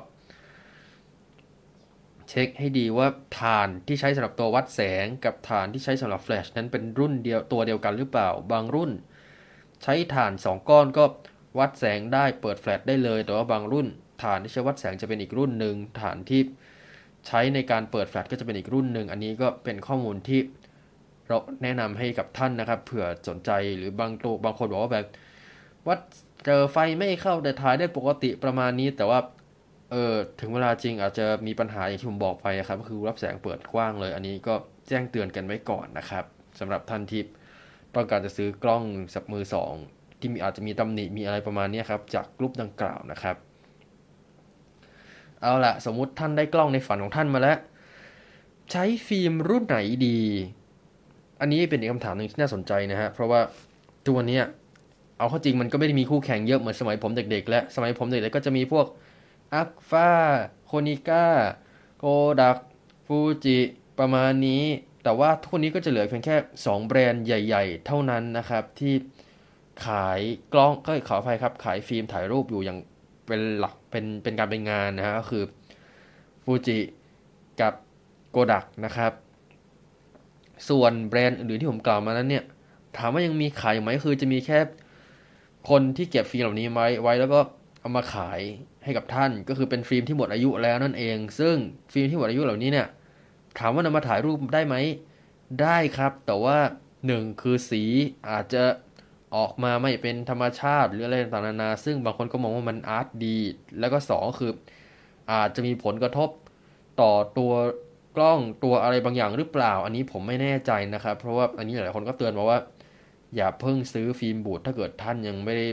[2.28, 3.08] เช็คให้ดีว่า
[3.40, 8.90] ถ่านที่ใช้สำหรับตัววัดแสงกับถ่านที่ใช้สำหรับแฟลชนั้นเป็นรุ่นเดียวตัวเดียวกันหรือเปล่า บางรุ่น
[9.82, 11.04] ใช้ถ่าน 2 ก้อนก็
[11.58, 13.87] วัดแสงได้เปิดแฟลชได้เลย แต่ว่าบางรุ่น
[14.24, 16.40] ถ่านที่ใช้วัดแสงจะเป็นอีกรุ่นหนึ่งถ่านที่
[17.26, 20.40] ใช้ในการเปิดแฟลชก็จะเป็นอีกรุ่นหนึ่ง อันนี้ก็เป็นข้อมูลที่
[21.28, 25.06] เราแนะนำให้กับท่านนะครับ เผื่อสนใจหรือบางตัวบางคนบอกว่าแบบ
[25.88, 25.98] วัด
[26.44, 29.18] เจอไฟไม่เข้าแต่ถ่ายได้ปกติประมาณนี้ แต่ว่า
[29.90, 34.54] เออถึงเวลาจริงอาจจะมีปัญหาอย่างที่ผมบอกไปครับก็คือรับแสงเปิดกว้างเลย อันนี้ก็
[34.88, 36.24] แจ้งเตือนกันไว้ก่อนนะครับ
[36.61, 37.22] สำหรับท่านที่
[37.94, 39.72] ต้องการจะซื้อกล้องสับมือสอง
[40.20, 43.37] ที่มีอาจจะมีตำหนิมีอะไรประมาณนี้ครับจากรูปดังกล่าวนะครับ
[45.42, 47.59] เอาละสมมติท่านได้กล้องในฝันของท่านมาแล้ว
[48.70, 50.20] ใช้ฟิล์มรุ่นไหนดี
[51.40, 53.40] อันนี้เป็นอีกคำถามหนึ่งที่น่าสนใจนะฮะ เพราะว่า
[54.09, 54.40] ตัวนี้
[55.18, 58.87] เอาข้าจริงมันก็ไม่ได้มีคู่แข่งเยอะเหมือนสมัยผมเด็กๆ และสมัยผมเด็กๆก็จะมีพวก
[59.55, 60.11] อักฟา
[60.66, 61.26] โคนิก้า
[61.98, 62.05] โก
[62.40, 62.59] ดัก
[63.07, 63.59] ฟูจิ
[63.98, 64.64] ประมาณนี้
[65.05, 68.94] แต่ว่าทุกนี้ก็จะเหลือเพียงแค่ 2 แบรนด์ใหญ่ ๆ เท่านั้นนะครับที่
[69.87, 70.20] ขาย
[70.52, 72.78] กล้องก็ขออภัยครับ ขายฟิล์มถ่ายรูปอยู่อย่าง
[73.26, 75.44] เป็นหลักเป็นเป็นการเป็นงานนะฮะก็คือ
[76.44, 76.78] ฟูจิ
[77.61, 77.74] กับ
[78.30, 79.12] โกดักนะครับ
[80.68, 82.44] ส่วนแบรนด์อื่นที่ผมกล่าวมานั้นเนี่ย
[82.96, 84.58] ถามว่ายังมีขายอยู่ไหมคือจะมีแค่
[85.68, 87.40] คนที่เก็บฟิล์มเหล่านี้ไว้ไว้แล้วก็
[87.80, 88.40] เอามาขาย
[88.85, 91.56] ให้กับท่าน ก็คือเป็นฟิล์มที่หมดอายุแล้วนั่นเอง ซึ่ง
[91.92, 92.87] ฟิล์มที่หมดอายุเหล่านี้เนี่ย
[93.58, 94.76] ถามว่านำมาถ่ายรูปได้ไหม
[95.62, 96.58] ได้ครับ แต่ว่า
[97.06, 97.82] หนึ่งคือสี
[98.30, 98.62] อาจจะ
[99.37, 103.37] ออกมาไม่เป็นธรรมชาติหรืออะไรต่างๆนานา ซึ่งบางคนก็มองว่ามัน art ดี
[103.81, 104.51] แล้วก็สองคือ
[105.33, 106.29] อาจจะมีผลกระทบ
[107.01, 107.53] ต่อตัว
[108.16, 112.59] กล้องตัวอะไรบางอย่างหรือเปล่า อันนี้ผมไม่แน่ใจนะครับ เพราะว่าอันนี้หลายคนก็เตือนมาว่า
[113.37, 115.66] อย่าเพิ่งซื้อฟิล์มบูดถ้าเกิดท่านยังไม่ได้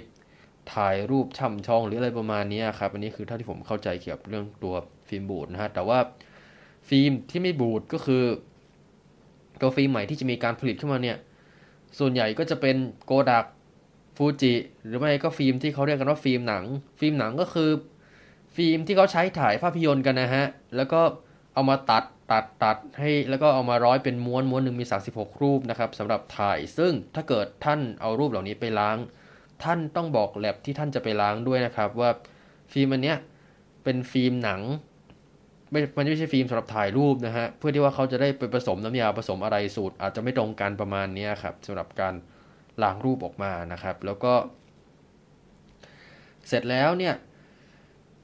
[0.74, 4.76] ถ่ายรูปช่ำชองหรืออะไรประมาณนี้ครับอันนี้คือเท่าที่ผมเข้าใจเกี่ยวกับเรื่องตัว
[5.08, 6.00] ฟิล์มบูดนะฮะแต่ว่า
[6.90, 8.24] ฟิล์มที่ไม่บูดก็คือ
[9.62, 11.18] ตัวฟิล์มใหม่ที่จะมีการผลิตขึ้นมาเนี่ย
[11.98, 12.76] ส่วนใหญ่ก็จะเป็น
[13.06, 13.46] โกดัก
[14.18, 14.54] ฟูจิ
[14.86, 16.64] หรือไม่ก็ฟิล์มที่เขาเรียกกันว่าฟิล์มหนัง
[17.00, 17.70] ฟิล์มหนังก็คือ
[18.56, 21.02] ฟิล์มที่เขาใช้ถ่ายภาพยนตร์กันนะฮะ แล้วก็
[21.54, 28.98] เอามาตัดตัดตัดให้แล้วก็เอามาร้อยเป็นม้วนม้วนหนึ่งมี 36 รูปนะครับสำหรับถ่ายซึ่งถ้าเกิดท่านเอารูปเหล่านี้ไปล้าง
[29.64, 32.10] ท่านต้องบอกแลบที่ท่านจะไปล้างด้วยนะครับ ว่า
[32.72, 33.18] ฟิล์มอันเนี้ย
[33.84, 34.62] เป็นฟิล์มหนัง
[35.72, 42.14] ไม่มันไม่ใช่ฟิล์มสำหรับถ่ายรูปนะฮะ เพื่อที่ว่าเขาจะได้ไปผสมน้ำยาผสมอะไรสูตร อาจจะไม่ตรงกันประมาณนี้ครับสำหรับการ
[42.84, 44.34] ล้างรูปออกมานะครับ แล้วก็
[46.48, 47.16] เสร็จแล้วเนี่ย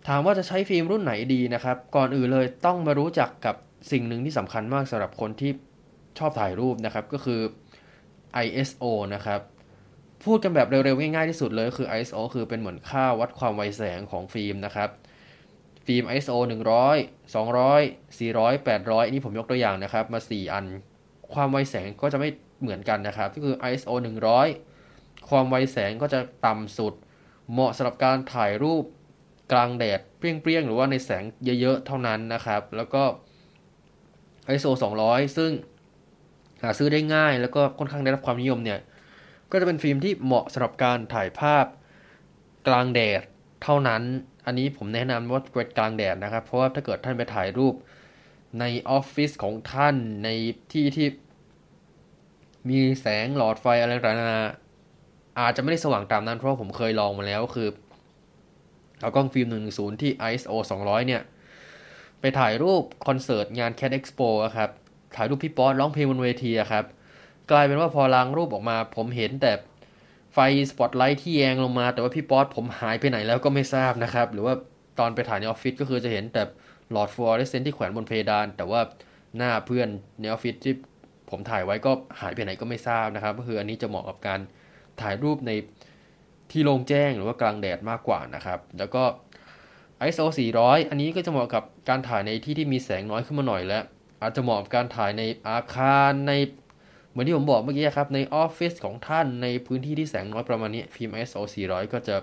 [0.07, 3.55] ถามว่าจะใช้ฟิล์มรุ่นไหนดีนะครับ ก่อนอื่นเลยต้องมารู้จักกับ
[3.91, 5.51] สิ่งหนึ่งที่สำคัญมากสำหรับคนที่
[6.19, 7.41] ชอบถ่ายรูปนะครับ ก็คือ
[8.45, 8.83] ISO
[9.15, 9.41] นะครับ
[10.25, 14.89] พูดกันแบบเร็วๆง่ายๆที่สุดเลยคือ ISO คือเป็นเหมือนค่าวัดความไวแสงของฟิล์มนะครับ
[15.85, 16.35] ฟิล์ม ISO
[16.87, 20.65] 100 200 400 800 นี่ผมยกตัวอย่างนะครับ มา 4 อัน
[21.33, 22.29] ความไวแสงก็จะไม่
[22.61, 23.91] เหมือนกันนะครับ ก็คือ ISO
[24.59, 26.93] 100 ความไวแสงก็จะต่ำสุด
[27.51, 28.83] เหมาะสำหรับการถ่ายรูป
[29.51, 33.03] กลางแดดเปรี้ยงๆ หรือว่าในแสงเยอะๆ เท่านั้นนะครับ แล้วก็
[34.53, 34.71] ISO
[35.03, 35.51] 200 ซึ่ง
[36.63, 38.79] หาซื้อได้ง่าย แล้วก็ค่อนข้างได้รับความนิยมเนี่ย
[39.51, 41.65] ก็จะเป็นฟิล์มที่เหมาะสำหรับการถ่ายภาพ
[42.67, 43.21] กลางแดด
[43.63, 44.01] เท่านั้น
[44.45, 47.73] อันนี้ผมแนะนำว่าเป็นกลางแดดนะครับ เพราะว่าถ้าเกิดท่านไปถ่ายรูป
[48.59, 50.29] ในออฟฟิศของท่านใน
[50.71, 51.07] ที่ที่
[52.69, 57.69] มีแสงหลอดไฟอะไรต่างๆอาจจะไม่ได้สว่างตามนั้น เพราะผมเคยลองมาแล้วคือ
[58.99, 60.53] เอากล้องฟิล์ม 110 ที่ ISO
[60.83, 61.21] 200 เนี่ย
[62.19, 64.69] ไปถ่ายรูปคอนเสิร์ตงาน Cat Expo ครับ
[65.15, 66.85] ถ่ายรูปพี่ป๊อตร้องเพลงบนเวทีครับ
[67.51, 69.51] กลายเป็นว่าพอล้างรูปออกมา ผมเห็นแต่
[70.35, 70.39] ไฟ
[70.71, 74.53] สปอตไลท์ที่แยงลงมา แต่ว่าพี่ป๊อตผมหายไปไหนแล้วก็ไม่ทราบนะครับ หรือว่า
[74.99, 76.43] ตอนไปถ่ายในออฟฟิศก็คือจะเห็นแต่
[76.91, 78.81] หลอดฟลูออเรสเซนต์ที่แขวนบนเพดาน แต่ว่า
[79.37, 79.87] หน้าเพื่อน
[80.19, 80.73] ในออฟฟิศที่
[81.29, 84.39] ผมถ่ายไว้ก็หายไปไหนก็ไม่ทราบนะครับ ก็คืออันนี้จะเหมาะกับการ
[85.01, 85.51] ถ่ายรูปใน
[86.51, 89.03] ที่โล่งแจ้งหรือว่ากลางแดดมากกว่านะครับ แล้วก็
[90.07, 90.25] ISO
[90.57, 93.83] 400 อันนี้ก็จะเหมาะกับการถ่ายในที่ที่มีแสงน้อยขึ้นมาหน่อยแล้ว
[94.21, 96.33] อาจจะเหมาะกับการถ่ายในอาคารใน
[97.15, 102.15] เหมือนที่ผมบอกเมื่อกี้ครับ ในออฟฟิศของท่านในพื้นที่ที่แสงน้อยประมาณนี้ ฟิล์ม ISO 400 ก็จะ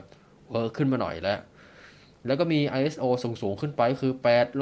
[0.50, 1.38] work ขึ้นมาหน่อยแล้ว
[2.26, 4.12] แล้วก็มี ISO สูงสูงขึ้นไปคือ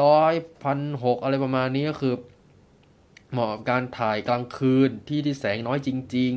[0.06, 2.14] 800 1,600อะไรประมาณนี้ก็คือ
[3.32, 6.34] เหมาะกับการถ่ายกลางคืนที่ที่แสงน้อยจริง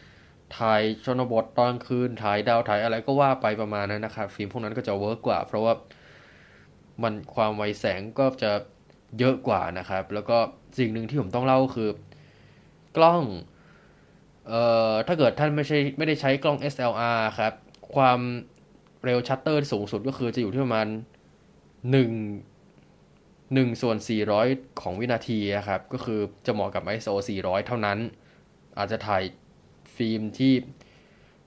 [0.00, 5.74] ๆ ถ่ายชนบทตอนคืน ถ่ายดาวถ่ายอะไรก็ว่าไปประมาณนั้นนะครับฟิล์มพวกนั้นก็จะ work กว่า เพราะว่า
[7.02, 8.52] มันความไวแสงก็จะ
[9.18, 10.38] เยอะกว่านะครับ แล้วก็
[10.78, 11.90] สิ่งหนึ่งที่ผมต้องเล่าคือ
[12.96, 13.22] กล้อง
[14.48, 17.52] เอ่อถ้าเกิดท่านไม่ใช่ไม่ได้ใช้กล้อง SLR ครับ
[17.94, 18.20] ความ
[19.04, 20.86] เร็วชัตเตอร์สูงสุดก็คือจะอยู่ที่ประมาณ
[21.94, 22.06] 1
[23.64, 23.96] 1ส่วน
[24.38, 27.98] 400 ของวินาทีครับ ก็คือจะเหมาะกับ ISO 400 เท่านั้น
[28.78, 29.22] อาจจะถ่าย
[29.96, 30.52] ฟิล์มที่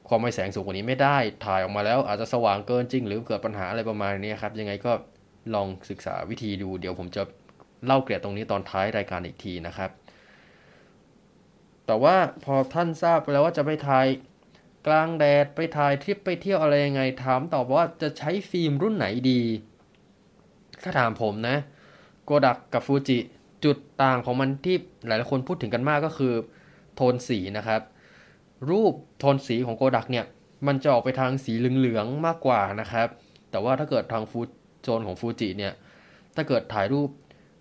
[0.08, 4.92] ความไวแสงสูงกว่านี้ไม่ได้ ถ่ายออกมาแล้วอาจจะสว่างเกินจริง หรือเกิดปัญหาอะไรประมาณนี้ครับ ยังไงก็
[5.56, 7.24] ลองศึกษาวิธีดู เดี๋ยวผมจะ
[7.86, 9.90] เล่าเกลียดตรงนี้ตอนท้ายรายการอีกทีนะครับ
[11.90, 14.06] แต่ว่าพอท่านทราบไปแล้วว่าจะไปถ่าย
[14.88, 19.42] กลางแดดไปถ่ายทริปไปเที่ยวอะไรยังไง ถามตอบว่าจะใช้ฟิล์มรุ่นไหนดี
[20.84, 21.58] ถ้าถามผมนะ
[22.26, 23.18] โกดักกับฟูจิ
[23.64, 24.76] จุดต่างของมันที่
[25.08, 26.34] หลายๆคนพูดถึงกันมากก็คือ
[26.96, 27.82] โทนสีนะครับ
[28.70, 30.26] รูปโทนสีของโกดักเนี่ย
[30.68, 33.08] มันจะออกไปทางสีเหลืองๆมากกว่านะครับ
[33.52, 34.40] แต่ว่าถ้าเกิดทางฟู
[34.84, 35.74] โทนของฟูจิเนี่ย
[36.36, 37.10] ถ้าเกิดถ่ายรูป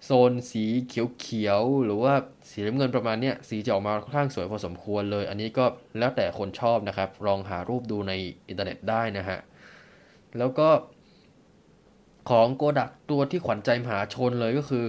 [0.05, 2.15] โซนสีเขียวๆหรือว่า
[2.51, 5.65] สีน้ำเงินประมาณเนี้ยสีจะออกมาค่อนข้างสวยพอสมควรเลย อันนี้ก็
[5.99, 8.13] แล้วแต่คนชอบนะครับ ลองหารูปดูใน
[8.49, 9.39] อินเทอร์เน็ตได้นะฮะ
[10.39, 10.69] แล้วก็
[12.31, 14.85] ของโกดักตัวที่ขวัญใจมหาชนเลยก็คือ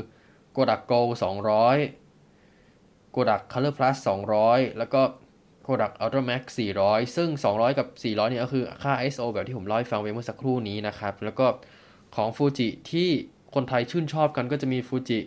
[0.51, 0.93] โกดักโก
[2.23, 3.97] 200โกดัก Color Plus
[4.37, 5.01] 200 แล้วก็
[5.69, 6.43] Kodak Ultra Max
[6.79, 11.45] 400 ซึ่ง 200 กับ 400 เนี่ยก็คือค่า ISO แบบที่ผมเล่าให้ฟังไปเมื่อสักครู่นี้นะครับ แล้วก็
[12.15, 13.09] ของฟูจิที่
[13.55, 15.19] คนไทยชื่นชอบกันก็จะมีฟูจิ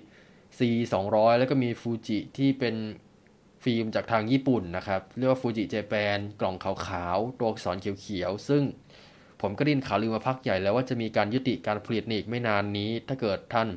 [0.59, 0.61] C
[1.01, 2.75] 200แล้วก็มีฟูจิที่เป็น
[3.65, 8.63] ฟิล์มจากทางญี่ปุ่นนะครับ เรียกว่าฟูจิเจแปนกล่องขาวๆ ตัวอักษรเขียวๆ ซึ่ง
[9.41, 13.69] ผมก็ดินข่าวลือมาพักใหญ่แล้วว่าจะมีการยุติการผลิตอีกไม่นานนี้ ถ้าเกิดท่าน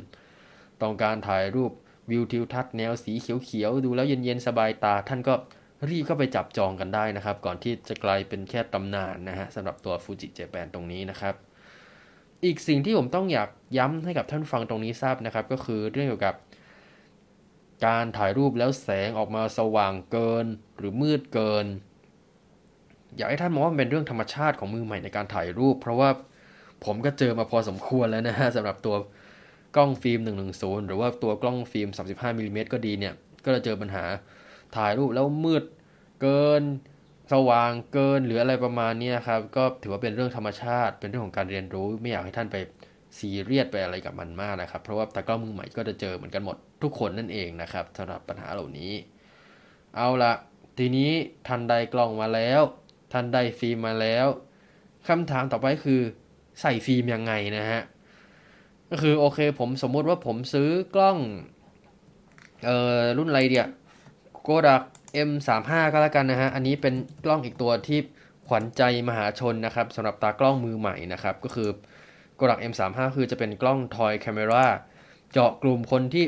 [0.82, 1.72] ต้องการถ่ายรูป
[2.10, 5.34] วิวทิวทัศน์แนวสีเขียวๆ ดูแล้วเย็นๆ สบายตา ท่านก็
[5.90, 11.36] รีบเข้าไปจับจองกันได้นะครับ ก่อนที่จะกลายเป็นแค่ตำนานนะฮะสำหรับตัวฟูจิเจแปนตรงนี้นะครับ
[12.44, 16.36] อีกสิ่งที่ผมต้องอยากย้ำให้กับท่านฟังตรงนี้ทราบนะครับ ก็คือเรื่องเกี่ยวกับ
[17.86, 20.46] การถ่ายรูปแล้วแสงออกมาสว่างเกิน
[20.78, 21.66] หรือมืดเกิน
[23.16, 26.10] อยากให้ท่านมองว่าเป็นเรื่องธรรมชาติของมือใหม่ในการถ่ายรูป เพราะว่า
[26.86, 28.96] ผมก็เจอมาพอสมควรแล้วนะฮะสำหรับตัว
[29.76, 30.20] กล้องฟิล์ม
[30.54, 33.14] 110 หรือว่าตัวกล้องฟิล์ม 35มิลิเมตรก็ดีเนี่ย
[33.46, 34.04] ก็จะเจอปัญหา
[34.76, 35.64] ถ่ายรูปแล้วมืด
[36.22, 36.64] เกิน
[37.32, 42.58] สว่างเกินหรืออะไรประมาณนี้ครับ ก็ถือว่าเป็นเรื่องธรรมชาติ เป็นเรื่องของการเรียนรู้ ไม่อยากให้ท่านไป
[43.18, 48.94] ซีเรียสไปอะไรกับมันมากนะครับ เพราะว่าตากล้องมือใหม่ก็จะเจอเหมือนกันหมดทุกคนนั่นเองนะครับสำหรับปัญหาเหล่านี้
[49.96, 50.34] เอาละ
[50.78, 51.12] ทีนี้
[51.48, 52.62] ทันใดกล้องมาแล้ว
[53.14, 54.28] ทันใดฟิล์มมาแล้ว
[55.08, 56.02] คำถามต่อไปคือ
[56.62, 57.82] ใส่ฟิล์มยังไงนะฮะ
[58.90, 61.18] ก็คือโอเคผมสมมุติว่าผมซื้อกล้อง
[62.66, 63.68] เอ่อรุ่นอะไรเดีย
[64.44, 64.84] โกดัก
[65.30, 66.94] M35 ก็แล้วกันนะฮะ อันนี้เป็น
[67.26, 68.00] กล้องอีกตัวที่
[68.48, 71.70] ขวัญใจมหาชนนะครับสำหรับตากล้องมือใหม่นะครับ ก็คือ
[72.36, 74.66] โกดัก M35 คือจะเป็นกล้อง toy camera
[75.32, 76.26] เจาะกลุ่มคนที่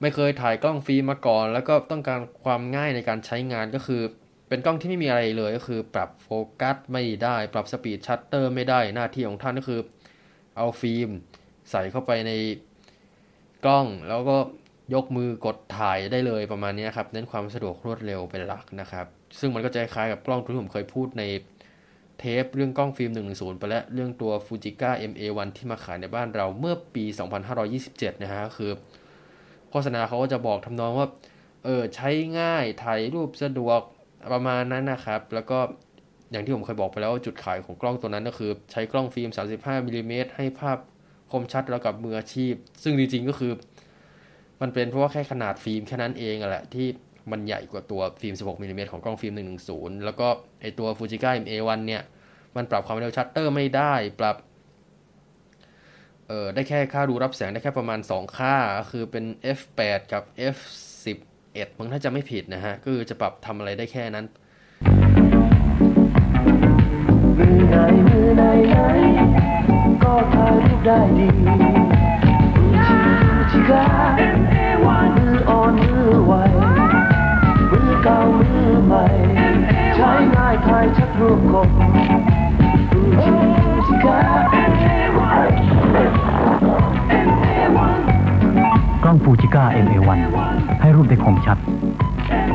[0.00, 4.02] ไม่เคยถ่ายกล้องฟิล์มมาก่อน แล้วก็ต้องการความง่ายในการใช้งานก็คือ
[4.48, 6.28] เป็นกล้องที่ไม่มีอะไรเลยก็คือ ปรับโฟ
[6.60, 9.80] กัสไม่ได้ ปรับ speed ชัตเตอร์ไม่ได้หน้าที่ของท่านก็คือ
[10.56, 11.10] เอาฟิล์ม
[11.70, 12.32] ใส่เข้าไปใน
[13.64, 14.36] กล้องแล้วก็
[14.94, 19.06] ยกมือกดถ่ายได้เลยประมาณนี้ครับเน้นความสะดวกรวดเร็วเป็นหลักนะครับ
[19.38, 21.24] ซึ่งมันก็จะคล้ายกับกล้องที่ผมเคยพูดใน
[22.18, 27.04] เทปเรื่องกล้องฟิล์ม 110 ไปแล้วเรื่องตัว Fujica MA1 ที่มาขายในบ้านเราเมื่อปี
[27.64, 28.70] 2527 นะฮะคือ
[29.70, 31.08] โฆษณาเขาก็จะบอกทำนองว่า
[31.64, 33.80] เออใช้ง่ายถ่ายรูปสะดวก
[34.32, 35.58] ประมาณนั้นนะครับ แล้วก็
[36.30, 40.78] อย่างที่ผมเคยบอกไปแล้วว่าจุดขายของกล้องตัวนั้นก็คือ ใช้กล้องฟิล์ม 35มิลิเมตรให้ภาพ
[41.32, 43.52] คมชัดแล้วกับมืออาชีพ ซึ่งจริงๆก็คือ
[44.62, 46.86] มันเป็นเพราะว่าแค่ขนาดฟิล์มแค่นั้นเองอะแหละที่
[47.30, 49.34] มันใหญ่กว่าตัวฟิล์ม 16มิลิเมตรของกล้องฟิล์ม
[49.68, 50.28] 110 แล้วก็
[50.60, 52.02] ไอตัว Fujica MA1 เนี่ย
[52.56, 54.36] มันปรับความเร็วชัตเตอร์ไม่ได้ ปรับ
[56.28, 58.56] เอ่อ ได้แค่ค่ารูรับแสงได้แค่ประมาณ 2 ค่า
[58.90, 59.24] คือเป็น
[59.58, 60.22] f8 กับ
[60.54, 64.26] f11 มั้งถ้าจะไม่ผิดนะฮะ ก็คือจะปรับทำอะไรได้แค่นั้น
[67.38, 67.76] มือไหน
[68.08, 68.76] มือไหนไหน
[70.02, 71.28] ก็ถ่ายรูปได้ดี
[73.54, 73.86] มือชีมือชีกา
[75.16, 76.32] มืออ่อนมือไว
[77.70, 79.04] มือเก่ามือใหม่
[79.94, 81.68] ใช้ง่ายถ่ายชัดรูปคม
[82.92, 84.18] มือชีมือชีกา
[89.04, 90.20] กล้องฟูจิก้า MA1
[90.80, 91.58] ให้รูปได้คมชัด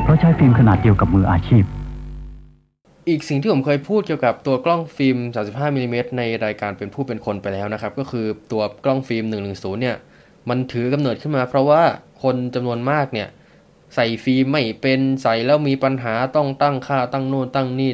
[0.04, 1.64] เพราะใช้ฟิล์มขนาดเดียวกับมืออาชีพ
[3.10, 9.98] อีกสิ่งที่ผมเคยพูดเกี่ยวกับตัวกล้องฟิล์ม 35 มิลิเมตรในรายการเป็นผู้เป็นคนไปแล้วนะครับ ก็คือตัวกล้องฟิล์ม 110 เนี่ย
[10.50, 11.84] มันถือกำเนิดขึ้นมา เพราะว่า
[12.24, 13.28] คนจำนวนมากเนี่ย
[13.96, 17.92] ใส่ฟิล์มไม่เป็นใส่แล้วมีปัญหาต้องตั้งค่าตั้งโน่นตั้งนี่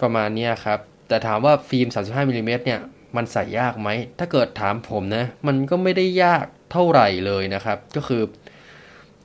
[0.00, 2.80] ประมาณนี้ครับ แต่ถามว่าฟิล์ม 35มิลิเมตรเนี่ย
[3.16, 8.22] มันใส่ยากไหม ถ้าเกิดถามผมนะ มันก็ไม่ได้ยากเท่าไหร่เลยนะครับ ก็คือ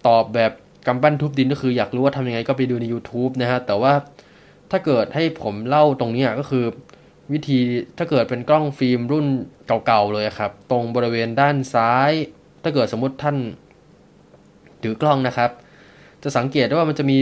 [0.07, 0.51] ตอบแบบ
[0.87, 3.93] กำปั้นทุบดินก็คืออยากรู้ว่าทำยังไงก็ไปดูใน YouTube นะฮะ แต่ว่า
[4.71, 6.65] ถ้าเกิดให้ผมเล่าตรงนี้ก็คือ
[7.33, 7.59] วิธี
[7.97, 9.27] ถ้าเกิดเป็นกล้องฟิล์มรุ่น
[9.85, 12.11] เก่าๆเลยครับ ตรงบริเวณด้านซ้าย
[12.63, 13.37] ถ้าเกิดสมมติท่าน
[14.83, 15.49] ถือกล้องนะครับ
[16.23, 17.17] จะสังเกตได้ว่ามันจะมี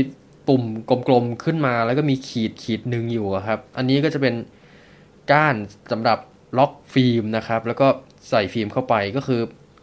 [0.48, 0.64] ปุ่ม
[1.08, 4.36] กลมๆขึ้นมา แล้วก็มีขีดขีดหนึ่งอยู่ครับ อันนี้ก็จะเป็น
[5.32, 5.56] ก้าน
[5.92, 6.20] สำหรับ
[6.58, 7.88] ล็อกฟิล์มนะครับ แล้วก็
[8.30, 9.42] ใส่ฟิล์มเข้าไปก็คือ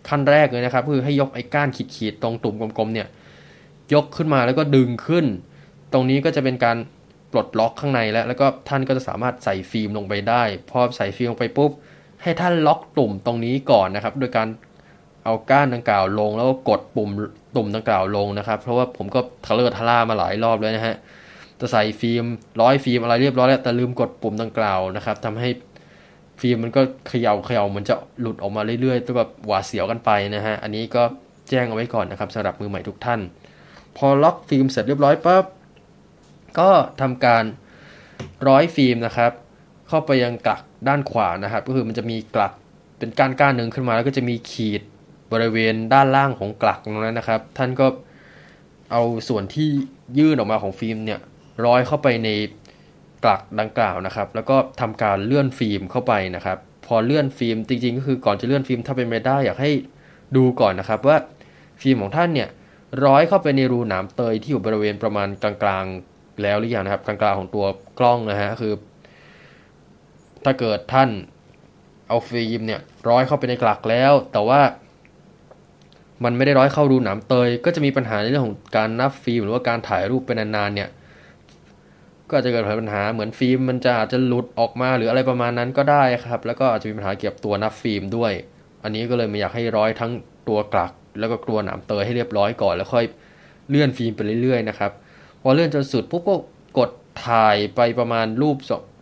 [0.08, 3.08] ขั้นแรกเลยนะครับคือให้ยกไอ้ก้านขีดๆตรงตุ่มกลมๆเนี่ย
[3.94, 5.26] ยกขึ้นมาแล้วก็ดึงขึ้น
[5.92, 6.76] ตรงนี้ก็จะเป็นการ
[7.36, 11.70] ปลดล็อกข้างในแล้ว แล้วก็ท่านก็จะสามารถใส่ฟิล์มลงไปได้ พอใส่ฟิล์มลงไปปุ๊บ
[12.22, 14.48] ให้ท่านล็อกตุ่มตรงนี้ก่อนนะครับ โดยการ
[15.24, 17.10] เอาก้านดังกล่าวลง แล้วก็กดปุ่ม
[17.56, 20.96] ตุ่มดังกล่าวลงนะครับ เพราะว่าผมก็ทะเลาะทะล่ามาหลายรอบเลยนะฮะ
[21.60, 22.24] จะใส่ฟิล์ม
[22.60, 25.48] ร้อยฟิล์มอะไรเรียบร้อยแล้วแต่ลืมกดปุ่มดังกล่าวนะครับทำให้
[26.40, 31.02] ฟิล์มมันก็เขย่าเขย่ามันจะหลุดออกมาเรื่อยๆตัวแบบหวาดเสียวกันไปนะฮะ อันนี้ก็
[31.48, 33.20] แจ้งเอาไว้ก่อนนะครับสำหรับมือใหม่ทุกท่าน
[33.96, 35.44] พอล็อกฟิล์มเสร็จเรียบร้อยปั๊บ
[36.58, 37.44] ก็ทำการ
[38.48, 39.32] ร้อยฟิล์มนะครับ
[39.88, 42.52] เข้าไปยังกลักด้านขวานะครับ ก็คือมันจะมีกลัก
[42.98, 44.82] เป็นก้านก้านหนึ่งขึ้นมา แล้วก็จะมีขีด
[45.32, 47.86] บริเวณด้านล่างของกลักตรงนั้นนะครับ ท่านก็
[48.92, 49.68] เอาส่วนที่
[50.18, 51.20] ยื่นออกมาของฟิล์มเนี่ย
[51.66, 52.28] ร้อยเข้าไปใน
[53.24, 59.70] กลักดังกล่าวนะครับ แล้วก็ทำการเลื่อนฟิล์มเข้าไปนะครับ พอเลื่อนฟิล์มจริงๆ ก็คือก่อนจะเลื่อนฟิล์มถ้าเป็นไปได้อยากให้
[60.36, 61.16] ดูก่อนนะครับ ว่า
[61.80, 62.48] ฟิล์มของท่านเนี่ย
[63.04, 67.66] ร้อยเข้าไปในรูหนามเตยที่อยู่บริเวณประมาณกลางๆ แล้วหรือยังนะครับกลางๆของตัว
[67.98, 68.72] กล้องนะฮะคือ
[70.44, 71.08] ถ้าเกิดท่าน
[72.08, 74.60] เอาฟิล์มเนี่ยร้อยเข้าไปในกลักแล้ว แต่ว่า
[76.24, 80.88] มันไม่ได้ร้อยเข้ารูหนามเตย ก็จะมีปัญหาในเรื่องของการนับฟิล์มหรือว่าการถ่ายรูปเป็นนานๆเนี่ย
[82.28, 88.32] ก็อาจจะเกิดปัญหาเหมือนฟิล์มมันจะอาจจะหลุดออกมาหรืออะไรประมาณนั้นก็ได้ครับ แล้วก็อาจจะมีปัญหาเกี่ยวกับตัวนับฟิล์มด้วย
[88.82, 90.12] อันนี้ก็เลยไม่อยากให้ร้อยทั้ง
[90.48, 93.04] ตัวกลัก แล้วก็ตัวหนามเตยให้เรียบร้อยก่อน แล้วค่อย
[93.68, 94.92] เลื่อนฟิล์มไปเรื่อยๆนะครับ
[95.46, 96.36] อเลื่อนจนสุดปุ๊บก็
[96.78, 96.90] กด
[97.26, 98.56] ถ่ายไปประมาณรูป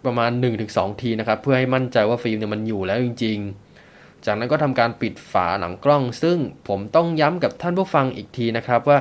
[0.06, 0.30] ประมาณ
[0.66, 3.38] 1-2 ทีนะครับ เพื่อให้มั่นใจว่าฟิล์มเนี่ยมันอยู่แล้วจริง
[3.80, 8.98] ๆ จากนั้นก็ทำการปิดฝาหลังกล้อง ซึ่งผมต้องย้ำกับท่านผู้ฟังอีกทีนะครับว่า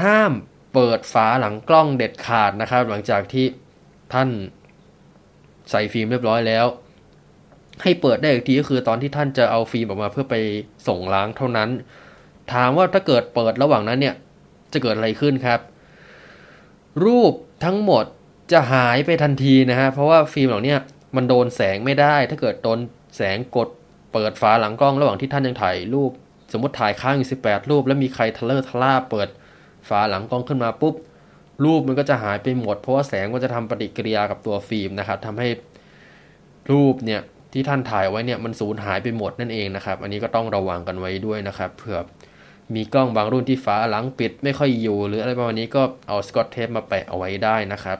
[0.00, 0.32] ห้าม
[0.74, 3.46] เปิดฝาหลังกล้องเด็ดขาดนะครับ หลังจากที่
[4.12, 4.28] ท่าน
[5.70, 6.66] ใส่ฟิล์มเรียบร้อยแล้ว
[7.82, 10.36] ให้เปิดได้อีกทีก็คือตอนที่ท่านจะเอาฟิล์มออกมาเพื่อไป
[10.88, 11.70] ส่งล้างเท่านั้น
[12.52, 14.14] ถามว่าถ้าเกิดเปิดระหว่างนั้นเนี่ย
[14.72, 15.60] จะเกิดอะไรขึ้นครับ
[17.04, 17.32] รูป
[17.64, 18.04] ทั้งหมด
[18.52, 20.74] จะหายไปทันทีนะฮะ เพราะว่าฟิล์มเหล่านี้
[21.16, 22.78] มันโดนแสงไม่ได้ ถ้าเกิดโดน
[23.16, 23.68] แสงกด
[24.12, 26.10] เปิดฝาหลังกล้องระหว่างที่ท่านยังถ่ายรูป
[26.52, 29.28] สมมติถ่ายค้างอยู่ 18 รูป แล้วมีใครทะเลอร์ทะล่าเปิด
[29.88, 30.94] ฝาหลังกล้องขึ้นมาปุ๊บ
[31.64, 35.48] รูปมันก็จะหายไปหมด เพราะว่าแสงก็จะทำปฏิกิริยากับตัวฟิล์มนะครับทำให้
[36.72, 37.20] รูปเนี่ย
[37.52, 41.98] ที่ท่านถ่ายไว้เนี่ยมันสูญหายไปหมดนั่นเองนะครับ อันนี้ก็ต้องระวังกันไว้ด้วยนะครับเผื่อ
[42.74, 47.98] มีกล้องบางรุ่นที่ฝาหลังปิดไม่ค่อยอยู่หรืออะไรประมาณนี้ก็เอาสกอตเทปมาแปะเอาไว้ได้นะครับ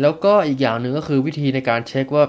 [0.00, 2.24] แล้วก็อีกอย่างหนึ่งก็คือวิธีในการเช็คว่า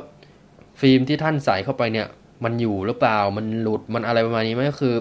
[0.81, 2.07] ฟิล์มที่ท่านใส่เข้าไปเนี่ย
[2.43, 4.95] มันอยู่หรือเปล่ามันหลุดมันอะไรประมาณนี้ไหมก็คือ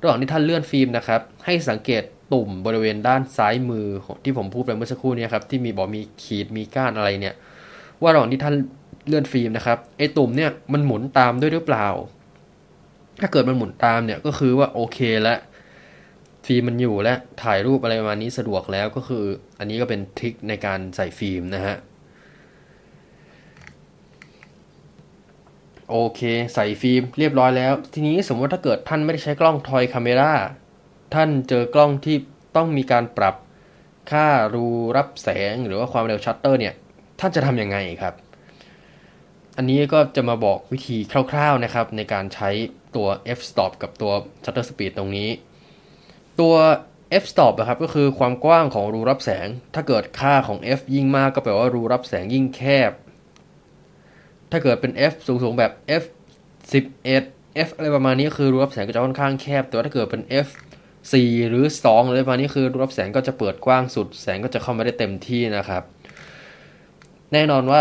[0.00, 3.86] ระหว่างที่ท่านเลื่อนฟิล์มนะครับ ให้สังเกตตุ่มบริเวณด้านซ้ายมือ
[4.24, 7.34] ที่ผมพูดไปเมื่อสักครู่นี้ครับที่มีบอกมีขีดมีก้านอะไรเนี่ย
[8.02, 8.54] ว่าระหว่างที่ท่าน
[9.06, 11.88] เลื่อนฟิล์มนะครับไอ้ตุ่มเนี่ยมันหมุนตามด้วยหรือเปล่า
[13.20, 15.38] ถ้าเกิดมันหมุนตามเนี่ยก็คือว่าโอเคแล้ว
[16.46, 19.24] ฟิล์มมันอยู่และถ่ายรูปอะไรประมาณนี้สะดวกแล้วก็คือ
[19.58, 21.76] อันนี้ก็เป็น trick ในการใส่ฟิล์มนะฮะ
[25.90, 26.20] โอเค
[26.54, 30.32] ใส่ฟิล์มเรียบร้อยแล้ว ทีนี้สมมติถ้าเกิดท่านไม่ได้ใช้กล้อง toy camera
[31.14, 32.16] ท่านเจอกล้องที่
[32.56, 33.34] ต้องมีการปรับ
[34.10, 36.74] ค่ารูรับแสงหรือว่าความเร็วชัตเตอร์เนี่ย
[37.20, 38.14] ท่านจะทำยังไงครับ
[39.56, 40.96] อันนี้ก็จะมาบอกวิธี
[41.30, 42.50] คร่าว ๆนะครับ ในการใช้
[42.96, 44.12] ตัว f-stop กับตัว
[44.44, 45.30] shutter speed ตรงนี้
[46.40, 46.54] ตัว
[47.22, 52.92] f-stop นะครับก็คือความกว้างของรูรับแสง ถ้าเกิดค่าของ f ยิ่งมากก็แปลว่ารูรับแสงยิ่งแคบ
[54.50, 56.04] ถ้าเกิดเป็น f สูงๆแบบ f
[56.72, 60.48] 11 f อะไรประมาณนี้คือรูรับแสงก็จะค่อนข้างแคบ แต่ว่าถ้าเกิดเป็น f
[61.02, 65.82] 4 หรือ 2 อะไรประมาณนี้คือรูรับแสงก็จะเปิดกว้างสุด แสงก็จะเข้ามาได้เต็มที่นะครับ
[67.32, 67.80] แน่นอนว่า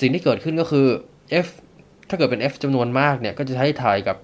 [0.00, 0.86] สิ่งที่เกิดขึ้นก็คือ
[1.46, 1.48] f
[2.08, 4.16] ถ้าเกิดเป็น f จำนวนมากเนี่ยก็จะใช้ถ่ายกับ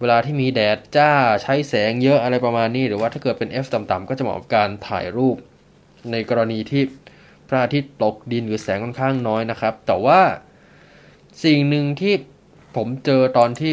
[0.00, 1.10] เวลาที่มีแดดจ้า
[1.42, 5.36] ใช้แสงเยอะอะไรประมาณนี้ หรือว่าถ้าเกิดเป็น f ต่ำๆก็จะเหมาะกับการถ่ายรูป
[6.10, 6.82] ในกรณีที่
[7.48, 10.20] พระอาทิตย์ตกดินหรือแสงค่อนข้างน้อยนะครับ แต่ว่า
[11.44, 12.14] สิ่งหนึ่งที่
[12.76, 13.72] ผมเจอตอนที่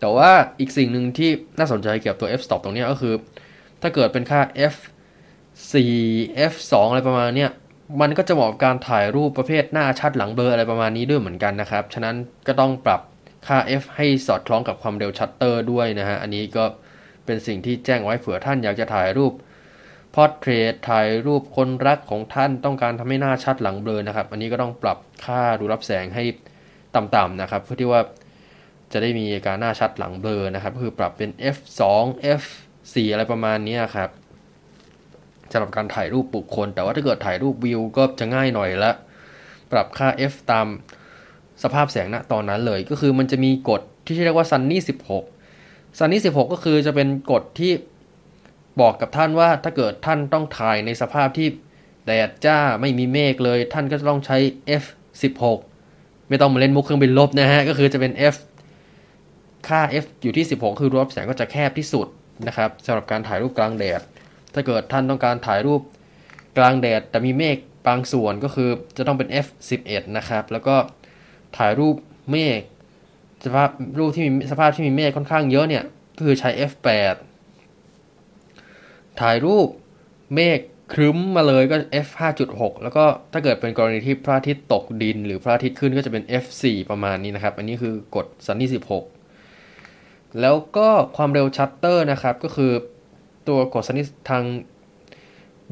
[0.00, 3.14] แต่ว่าอีกสิ่งหนึ่งที่น่าสนใจเกี่ยวกับตัว f stop ตรงนี้ก็คือ
[3.82, 4.40] ถ้าเกิดเป็นค่า
[4.72, 4.74] f
[5.72, 7.50] 4 f 2อะไรประมาณเนี้ย
[8.00, 12.16] มันก็จะเหมาะกับการถ่ายรูปประเภทหน้าชัดหลังเบลออะไรประมาณนี้ด้วยเหมือนกันนะครับ ฉะนั้น
[12.46, 13.00] ก็ต้องปรับ
[13.46, 16.64] ค่า f ให้สอดคล้องกับความเร็วชัตเตอร์ด้วยนะฮะ อันนี้ก็
[17.24, 19.32] เป็นสิ่งที่แจ้งไว้เผื่อท่านอยากจะถ่ายรูป
[20.14, 26.24] พอร์เทรตถ่ายรูปคนรักของท่านต้องการทำให้หน้าชัดหลังเบลอนะครับ อันนี้ก็ต้องปรับค่าดูรับแสงให้
[26.94, 28.02] ต่ำๆนะครับ เพื่อที่ว่า
[28.92, 31.58] จะได้มีการหน้าชัดหลังเบลอนะครับคือปรับเป็น f
[31.96, 32.42] 2 f
[32.82, 34.10] 4 อะไรประมาณนี้ครับ
[35.52, 38.92] สำหรับการถ่ายรูปบุคคล แต่ว่าถ้าเกิดถ่ายรูปวิวก็จะง่ายหน่อยละ
[39.72, 40.66] ปรับค่า f ตาม
[41.62, 44.78] สภาพแสงณตอนนั้นเลย ก็คือมันจะมีกฎที่เรียกว่า Sunny
[45.38, 47.72] 16 Sunny 16ก็คือจะเป็นกฎที่
[48.80, 51.48] บอกกับท่านว่าถ้าเกิดท่านต้องถ่ายในสภาพที่
[52.06, 54.38] แดดจ้าไม่มีเมฆเลย ท่านก็จะต้องใช้
[54.82, 54.84] f
[55.52, 58.36] 16ไม่ต้องมาเล่นมุกเครื่องบินลบนะฮะ ก็คือจะเป็น f
[59.68, 62.06] ค่า f อยู่ที่ 16 คือรูปแสงก็จะแคบที่สุด
[62.46, 64.00] นะครับสำหรับการถ่ายรูปกลางแดด
[64.54, 65.80] ถ้าเกิดท่านต้องการถ่ายรูป
[66.58, 69.46] กลางแดดแต่มีเมฆบางส่วนก็คือจะต้องเป็น f
[69.82, 70.74] 11นะครับ แล้วก็
[71.56, 71.96] ถ่ายรูป
[72.30, 72.60] เมฆ
[73.44, 75.84] สภาพรูปที่มีสภาพที่มีเมฆค่อนข้างเยอะเนี่ย
[76.16, 76.72] ก็คือใช้ f
[77.96, 79.68] 8 ถ่ายรูป
[80.34, 80.58] เมฆ
[80.92, 82.08] ครึ้มมาเลยก็ f
[82.46, 88.66] 5.6แล้วก็ถ้าเกิดเป็นกรณีที่พระอาทิตย์ตกดิน หรือพระอาทิตย์ขึ้นก็จะเป็น f 4ประมาณนี้นะครับ อันนี้คือกฎสันนิ
[89.52, 92.72] 16 แล้วก็ความเร็วชัตเตอร์นะครับ ก็คือ
[93.48, 94.42] ตัวกฎสันนิทาง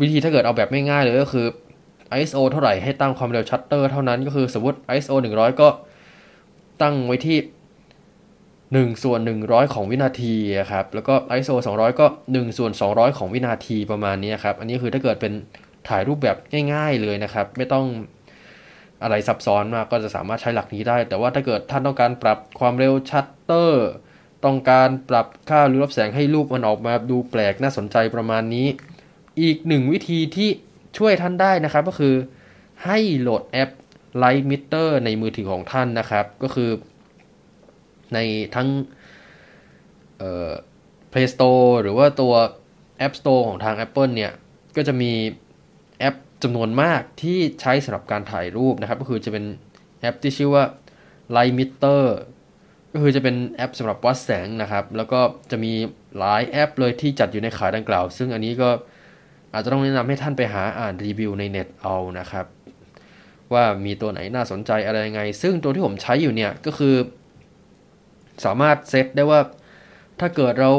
[0.01, 1.47] วิธีถ้าเกิดเอาแบบไม่ง่ายเลยก็คือ
[2.21, 5.69] ISO เท่าไหร่ให้ตั้งความเร็วชัตเตอร์เท่านั้นก็คือสมมติ ISO 100 ก็
[6.83, 7.38] ตั้งไว้ที่
[8.87, 10.35] 1ส่วน100 ของวินาที
[10.70, 15.33] ครับ แล้วก็ ISO 200 ก็1ส่วน200 ของวินาทีประมาณนี้ครับ อันนี้คือถ้าเกิดเป็น
[15.89, 16.37] ถ่ายรูปแบบ
[16.72, 17.87] ง่าย ๆเลยนะครับ ไม่ต้อง
[19.03, 23.87] อะไรซับซ้อนมากก็จะสามารถใช้หลักนี้ได้ แต่ว่าถ้าเกิดท่านต้องการปรับความเร็วชัตเตอร์
[24.45, 28.66] ต้องการปรับค่ารูรับแสงให้รูปมันออกมาดูแปลกน่าสนใจประมาณนี้
[29.41, 30.51] อีกหนึ่งวิธีที่
[30.97, 32.14] ช่วยท่านได้นะครับ ก็คือ
[32.84, 33.70] ให้โหลดแอป
[34.22, 36.70] Light Meter ในมือถือของท่านนะครับ ก็คือ
[38.14, 38.18] ใน
[38.55, 38.68] ทั้ง
[40.18, 40.51] เอ่อ
[41.12, 42.34] Play Store หรือว่าตัว
[43.07, 44.32] App Store ของทาง Apple เนี่ย
[44.76, 45.12] ก็จะมี
[45.99, 49.44] แอปจำนวนมากที่ใช้สำหรับการถ่ายรูปนะครับ ก็คือจะเป็น
[50.01, 50.64] แอปที่ชื่อว่า
[51.36, 52.03] Light Meter
[52.92, 55.20] ก็คือจะเป็นแอปสำหรับวัดแสงนะครับ แล้วก็
[55.51, 55.72] จะมี
[56.18, 58.70] หลายแอปเลยที่จัดอยู่ในขายดังกล่าว ซึ่งอันนี้ก็
[59.57, 62.46] อาจจะต้องแนะนำให้ท่านไปหาอ่านรีวิวในเน็ตเอานะครับ
[63.52, 66.94] ว่ามีตัวไหนน่าสนใจอะไรยังไง ซึ่งตัวที่ผมใช้อยู่เนี่ยก็คือ
[68.44, 69.40] สามารถเซตได้ว่า
[70.20, 70.70] ถ้าเกิดเรา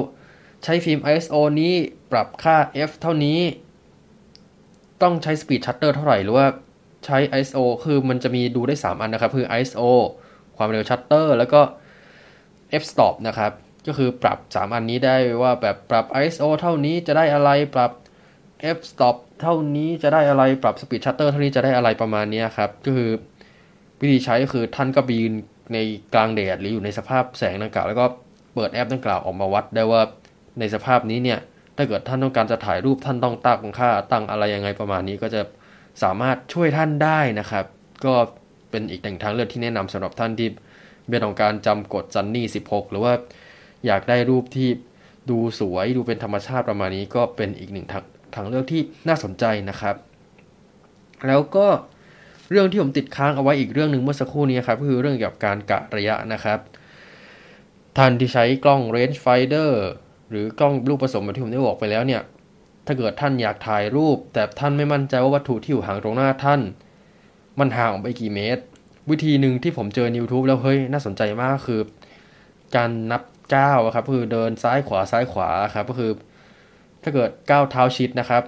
[0.63, 1.73] ใช้ฟิล์ม ISO นี้
[2.11, 2.57] ปรับค่า
[2.89, 3.39] f เท่านี้
[5.01, 6.47] ต้องใช้ speed shutter เท่าไหร่หรือว่า
[7.05, 9.81] ใช้ ISO คือมันจะมีดูได้ 3 อันนะครับ คือ ISO
[10.57, 11.61] ความเร็ว shutter แล้วก็
[12.81, 13.51] f stop นะครับ
[13.87, 17.91] ก็คือปรับ 3 อันนี้ได้ว่าแบบปรับ ISO เท่านี้จะได้อะไรปรับ
[18.75, 23.11] f stop เท่านี้จะได้อะไรปรับ speed shutter เท่านี้จะได้อะไรประมาณนี้ครับ ก็คือ
[24.01, 25.33] วิธีใช้ก็คือท่านก็บีน
[25.73, 25.77] ใน
[26.13, 28.05] กลางแดดหรืออยู่ในสภาพแสงดังกล่าว แล้วก็
[28.53, 30.01] เปิดแอปดังกล่าวออกมาวัดได้ว่า
[30.59, 31.39] ในสภาพนี้เนี่ย
[31.77, 35.41] ถ้าเกิดท่านต้องการจะถ่ายรูปท่านต้องตั้งค่าตั้งอะไรยังไงประมาณนี้ก็จะ
[36.03, 37.65] สามารถช่วยท่านได้นะครับ
[38.05, 38.13] ก็
[38.71, 40.49] เป็นอีกหนึ่งทางเลือกที่แนะนำสำหรับท่านที่
[41.09, 43.13] เป็นของการจำกฎจันนี่ 16 หรือว่า
[43.85, 44.69] อยากได้รูปที่
[45.29, 48.03] ดูสวยดูเป็นธรรมชาติประมาณนี้ก็เป็นอีกหนึ่งทาง
[48.37, 49.95] ทางเลือกที่น่าสนใจนะครับ
[51.27, 51.67] แล้วก็
[52.51, 56.59] เรื่องที่ผมติดค้างเอาไว้อีกเรื่องหนึ่งเมื่อสักครู่นี้ครับก็คือเรื่องเกี่ยวกับการกะระยะนะครับ
[57.97, 59.71] ท่านที่ใช้กล้อง range finder
[60.29, 62.21] หรือกล้องรูปผสมแบบที่ผมได้บอกไปแล้วเนี่ย
[62.85, 66.61] ถ้าเกิดท่านอยากถ่ายรูป แต่ท่านไม่มั่นใจว่าวัตถุที่อยู่ห่างตรงหน้าท่าน
[67.59, 68.63] มันห่างออกไปกี่เมตร
[69.09, 71.81] วิธีหนึ่งที่ผมเจอใน YouTube แล้วเฮ้ยน่าสนใจมากคือ
[72.75, 73.21] การนับ
[73.55, 76.11] ก้าวครับคือเดินซ้ายขวาซ้ายขวาครับก็คือ
[77.07, 78.43] ถ้าเกิดก้าวเท้าชิดนะครับ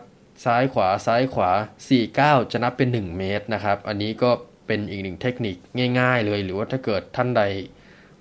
[0.45, 1.51] ซ้ายขวาซ้ายขวา
[1.85, 4.29] 4ก้าวจะนับเป็น 1 เมตรนะครับ อันนี้ก็
[4.67, 5.55] เป็นอีกหนึ่งเทคนิค
[5.99, 7.43] ง่าย ๆ เลย หรือว่าถ้าเกิดท่านใด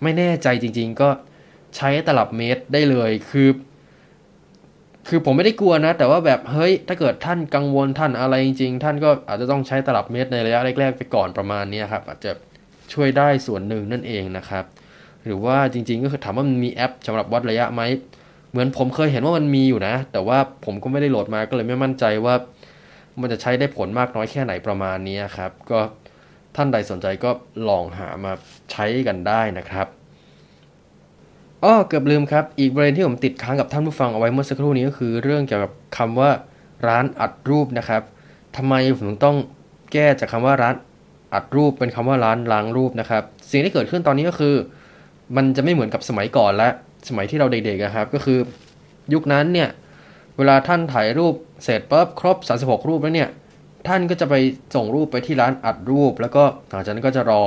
[0.02, 1.08] ไม่แน่ใจจริง ๆ ก็
[1.76, 3.50] ใช้ตลับเมตรได้เลยคือ
[5.08, 12.32] คือผมไม่ได้กลัวนะ แต่ว่าแบบเฮ้ยถ้าเกิดท่านกังวลท่านอะไรจริง ๆ ท่านก็อาจจะต้องใช้ตลับเมตรในระยะแรกๆไปก่อนประมาณนี้ครับ อาจจะ
[12.92, 14.64] ช่วยได้ส่วนหนึ่งนั่นเองนะครับ
[15.24, 17.82] หรือว่าจริง ๆ ก็คือถามว่ามันมีแอปสำหรับวัดระยะไหม
[18.58, 22.34] มือนผมเคยเห็นว่ามันมีอยู่นะ แต่ว่าผมก็ไม่ได้โหลดมาก็เลยไม่มั่นใจว่า
[23.20, 25.80] มันจะใช้ได้ผลมากน้อยแค่ไหนประมาณนี้ครับ ก็
[26.56, 27.30] ท่านใดสนใจก็
[27.68, 28.32] ลองหามา
[28.70, 29.86] ใช้กันได้นะครับ
[31.64, 36.30] อ้อเกือบลืมครับ อีกประเด็นที่ผมติดค้างกับท่านผู้ฟังเอาไว้เมื่อสักครู่นี้ก็คือ เรื่องเกี่ยวกับคำว่า
[36.86, 38.02] ร้านอัดรูปนะครับ
[38.56, 39.36] ทำไมผมถึงต้อง
[39.92, 40.74] แก้จากคำว่าร้าน
[41.34, 44.54] อัดรูปเป็นคำว่าร้านล้างรูปนะครับ สิ่งที่เกิดขึ้นตอนนี้ก็คือ
[45.36, 46.68] มันจะไม่เหมือนกับสมัยก่อนและ
[47.08, 48.38] สมัยที่เราเด็กๆครับ ก็คือ
[49.12, 49.68] ยุคนั้นเนี่ย
[50.36, 51.34] เวลาท่านถ่ายรูป
[51.64, 53.30] เสร็จปุ๊บครบ 36 รูปแล้วเนี่ย
[53.88, 54.34] ท่านก็จะไป
[54.74, 57.44] ส่งรูปไปที่ร้านอัดรูป แล้วก็หลังจากนั้นก็จะรอ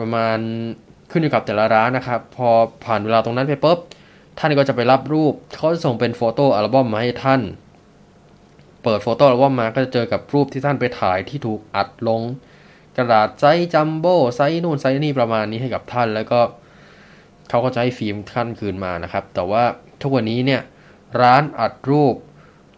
[0.00, 0.38] ประมาณ
[1.10, 2.48] ขึ้นอยู่กับแต่ละร้านนะครับ พอ
[2.84, 3.78] ผ่านเวลาตรงนั้นไปปุ๊บ
[4.38, 7.40] ท่านก็จะไปรับรูปเขาจะส่งเป็น photo album มาให้ท่าน
[8.82, 12.20] เปิด photo album มาก็จะเจอกับรูปที่ท่านไปถ่ายที่ถูกอัดลง
[12.96, 16.40] กระดาษ size jumbo size นู่นไซส์นี่ประมาณนี้ให้กับท่านแล้วก็
[17.48, 19.64] เขาก็จะให้ฟิล์มท่านคืนมานะครับ แต่ว่า
[20.02, 20.62] ทุกวันนี้เนี่ย
[21.20, 22.14] ร้านอัดรูป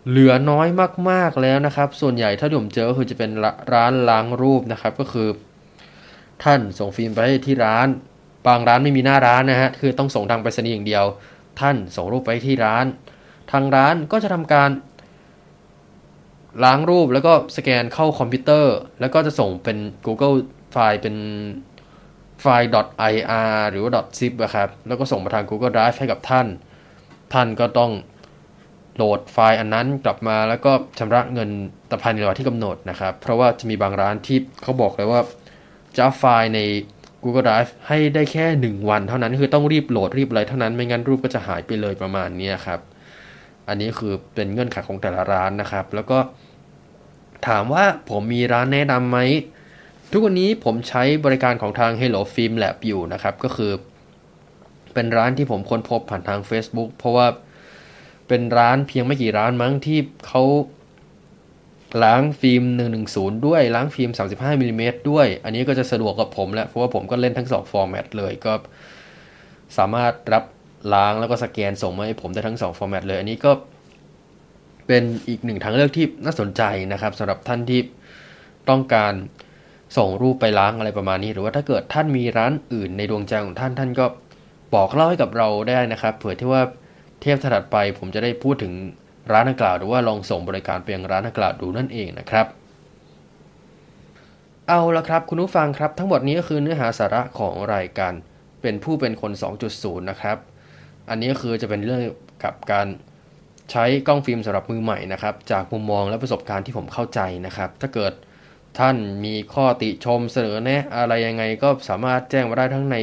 [0.09, 0.69] เหลือน้อย
[1.11, 3.31] มาก ๆแล้วนะครับ ส่วนใหญ่ถ้าผมเจอก็คือจะเป็น
[3.73, 5.29] ร้านล้างรูปนะครับ ก็คือ
[6.45, 7.89] ท่านส่งฟิล์มไปที่ร้าน
[8.47, 11.05] บางร้านไม่มีหน้าร้านนะฮะคือต้องส่งทางไปรษณีย์อย่างเดียว
[11.61, 12.87] ท่านส่งรูปไปที่ร้าน
[13.53, 14.71] ทางร้านก็จะทำการ
[16.64, 20.37] ล้างรูปแล้วก็สแกนเข้าคอมพิวเตอร์ แล้วก็จะส่งเป็น Google
[20.73, 21.16] ไฟล์เป็น
[22.41, 22.70] ไฟล์
[23.12, 26.47] .ir หรือว่า .zip นะครับ แล้วก็ส่งมาทาง Google Drive ให้กับท่าน
[27.32, 27.91] ท่านก็ต้อง
[28.97, 31.51] โหลดไฟล์อันนั้นกลับมาแล้วก็ชำระเงิน
[31.91, 35.20] ตภายในเวลาที่กำหนดนะครับ เพราะว่าจะมีบางร้านที่เขาบอกเลยว่า
[35.99, 36.61] จะไฟล์ใน
[37.22, 42.80] Google Drive ให้ได้แค่ 1 วันเท่านั้นคือต้องรีบโหลดรีบอะไรเท่านั้นไม่งั้นรูปก็จะหายไปเลยประมาณนี้ครับ
[43.68, 46.18] อันนี้คือเป็นเงื่อนไขของแต่ละร้านนะครับ แล้วก็
[47.47, 49.18] ถามว่าผมมีร้านแนะนำไหม
[50.13, 53.73] ทุกวันนี้ผมใช้บริการของทาง Hello Film Lab อยู่นะครับ ก็คือ
[54.95, 57.27] เป็นร้านที่ผมค้นพบผ่านทาง Facebook เพราะว่า
[58.29, 60.43] เป็นร้านเพียงไม่กี่ร้านมั้งที่เขา
[62.05, 62.63] ล้างฟิล์ม
[63.05, 68.53] 110 ด้วย ล้างฟิล์ม 35มิลิเมตรด้วย อันนี้ก็จะสะดวกกับผมแล้วเพราะว่าผมก็เล่นทั้ง 2 format เลยก็
[69.79, 70.45] สามารถรับ
[70.95, 73.53] ล้างแล้วก็สแกนส่งมาให้ผมได้ทั้ง 2 format เลย อันนี้ก็
[74.87, 77.81] เป็นอีกหนึ่งทางเลือกที่น่าสนใจนะครับสำหรับท่านที่
[78.69, 79.15] ต้องการ
[79.97, 84.07] ส่งรูปไปล้างอะไรประมาณนี้ หรือว่าถ้าเกิดท่านมีร้านอื่นในดวงใจของท่านท่านก็
[84.74, 86.62] บอกเล่าให้กับเราได้นะครับ เผื่อที่ว่า
[87.20, 88.72] เทปถัดไปผมจะได้พูดถึง
[89.32, 92.47] ร้านดังกล่าว หรือว่าลองส่งบริการไปยังร้านดังกล่าวดูนั่นเองนะครับ
[94.68, 98.12] เอาละครับคุณผู้ฟังครับ ทั้งหมดนี้ก็คือเนื้อหาสาระของรายการ
[98.62, 99.32] เป็นผู้เป็นคน
[99.70, 100.36] 2.0 นะครับ
[101.09, 102.03] อันนี้ก็คือจะเป็นเรื่อง
[102.45, 102.86] กับการ
[103.70, 108.12] ใช้กล้องฟิล์มสำหรับมือใหม่นะครับ จากมุมมองและประสบการณ์ที่ผมเข้าใจนะครับ ถ้าเกิด
[108.79, 112.97] ท่านมีข้อติชมเสนอแนะอะไรยังไงก็สามารถแจ้งมาได้ทั้งใน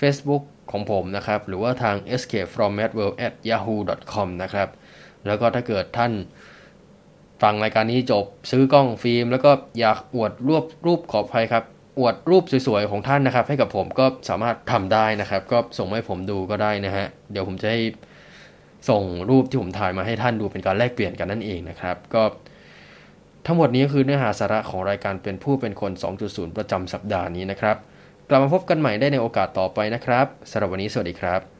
[0.00, 3.76] Facebook ของผมนะครับ หรือว่าทาง escape from mad world at yahoo
[4.12, 4.68] com นะครับ
[5.26, 6.12] แล้วก็ถ้าเกิดท่าน
[7.42, 11.64] ฟังรายการนี้จบซื้อกล้องฟิล์ม แล้วก็อยากอวดรูปรูปขอบภัยครับ
[11.98, 17.80] อวดรูปสวยๆ ของท่านนะครับ ให้กับผมก็สามารถทำได้นะครับ ก็ส่งมาให้ผมดูก็ได้นะฮะ เดี๋ยวผมจะให้
[18.90, 22.22] ส่งรูปที่ผมถ่ายมาให้ท่านดูเป็นการแลกเปลี่ยนกันนั่นเองนะครับ ก็
[23.48, 25.92] ทั้งหมดนี้คือเนื้อหาสาระของรายการเป็นผู้เป็นคน
[26.24, 27.76] 2.0 ประจำสัปดาห์นี้นะครับ
[28.28, 31.55] กลับมาพบกันใหม่ได้ในโอกาสต่อไปนะครับสำหรับวันนี้สวัสดีครับ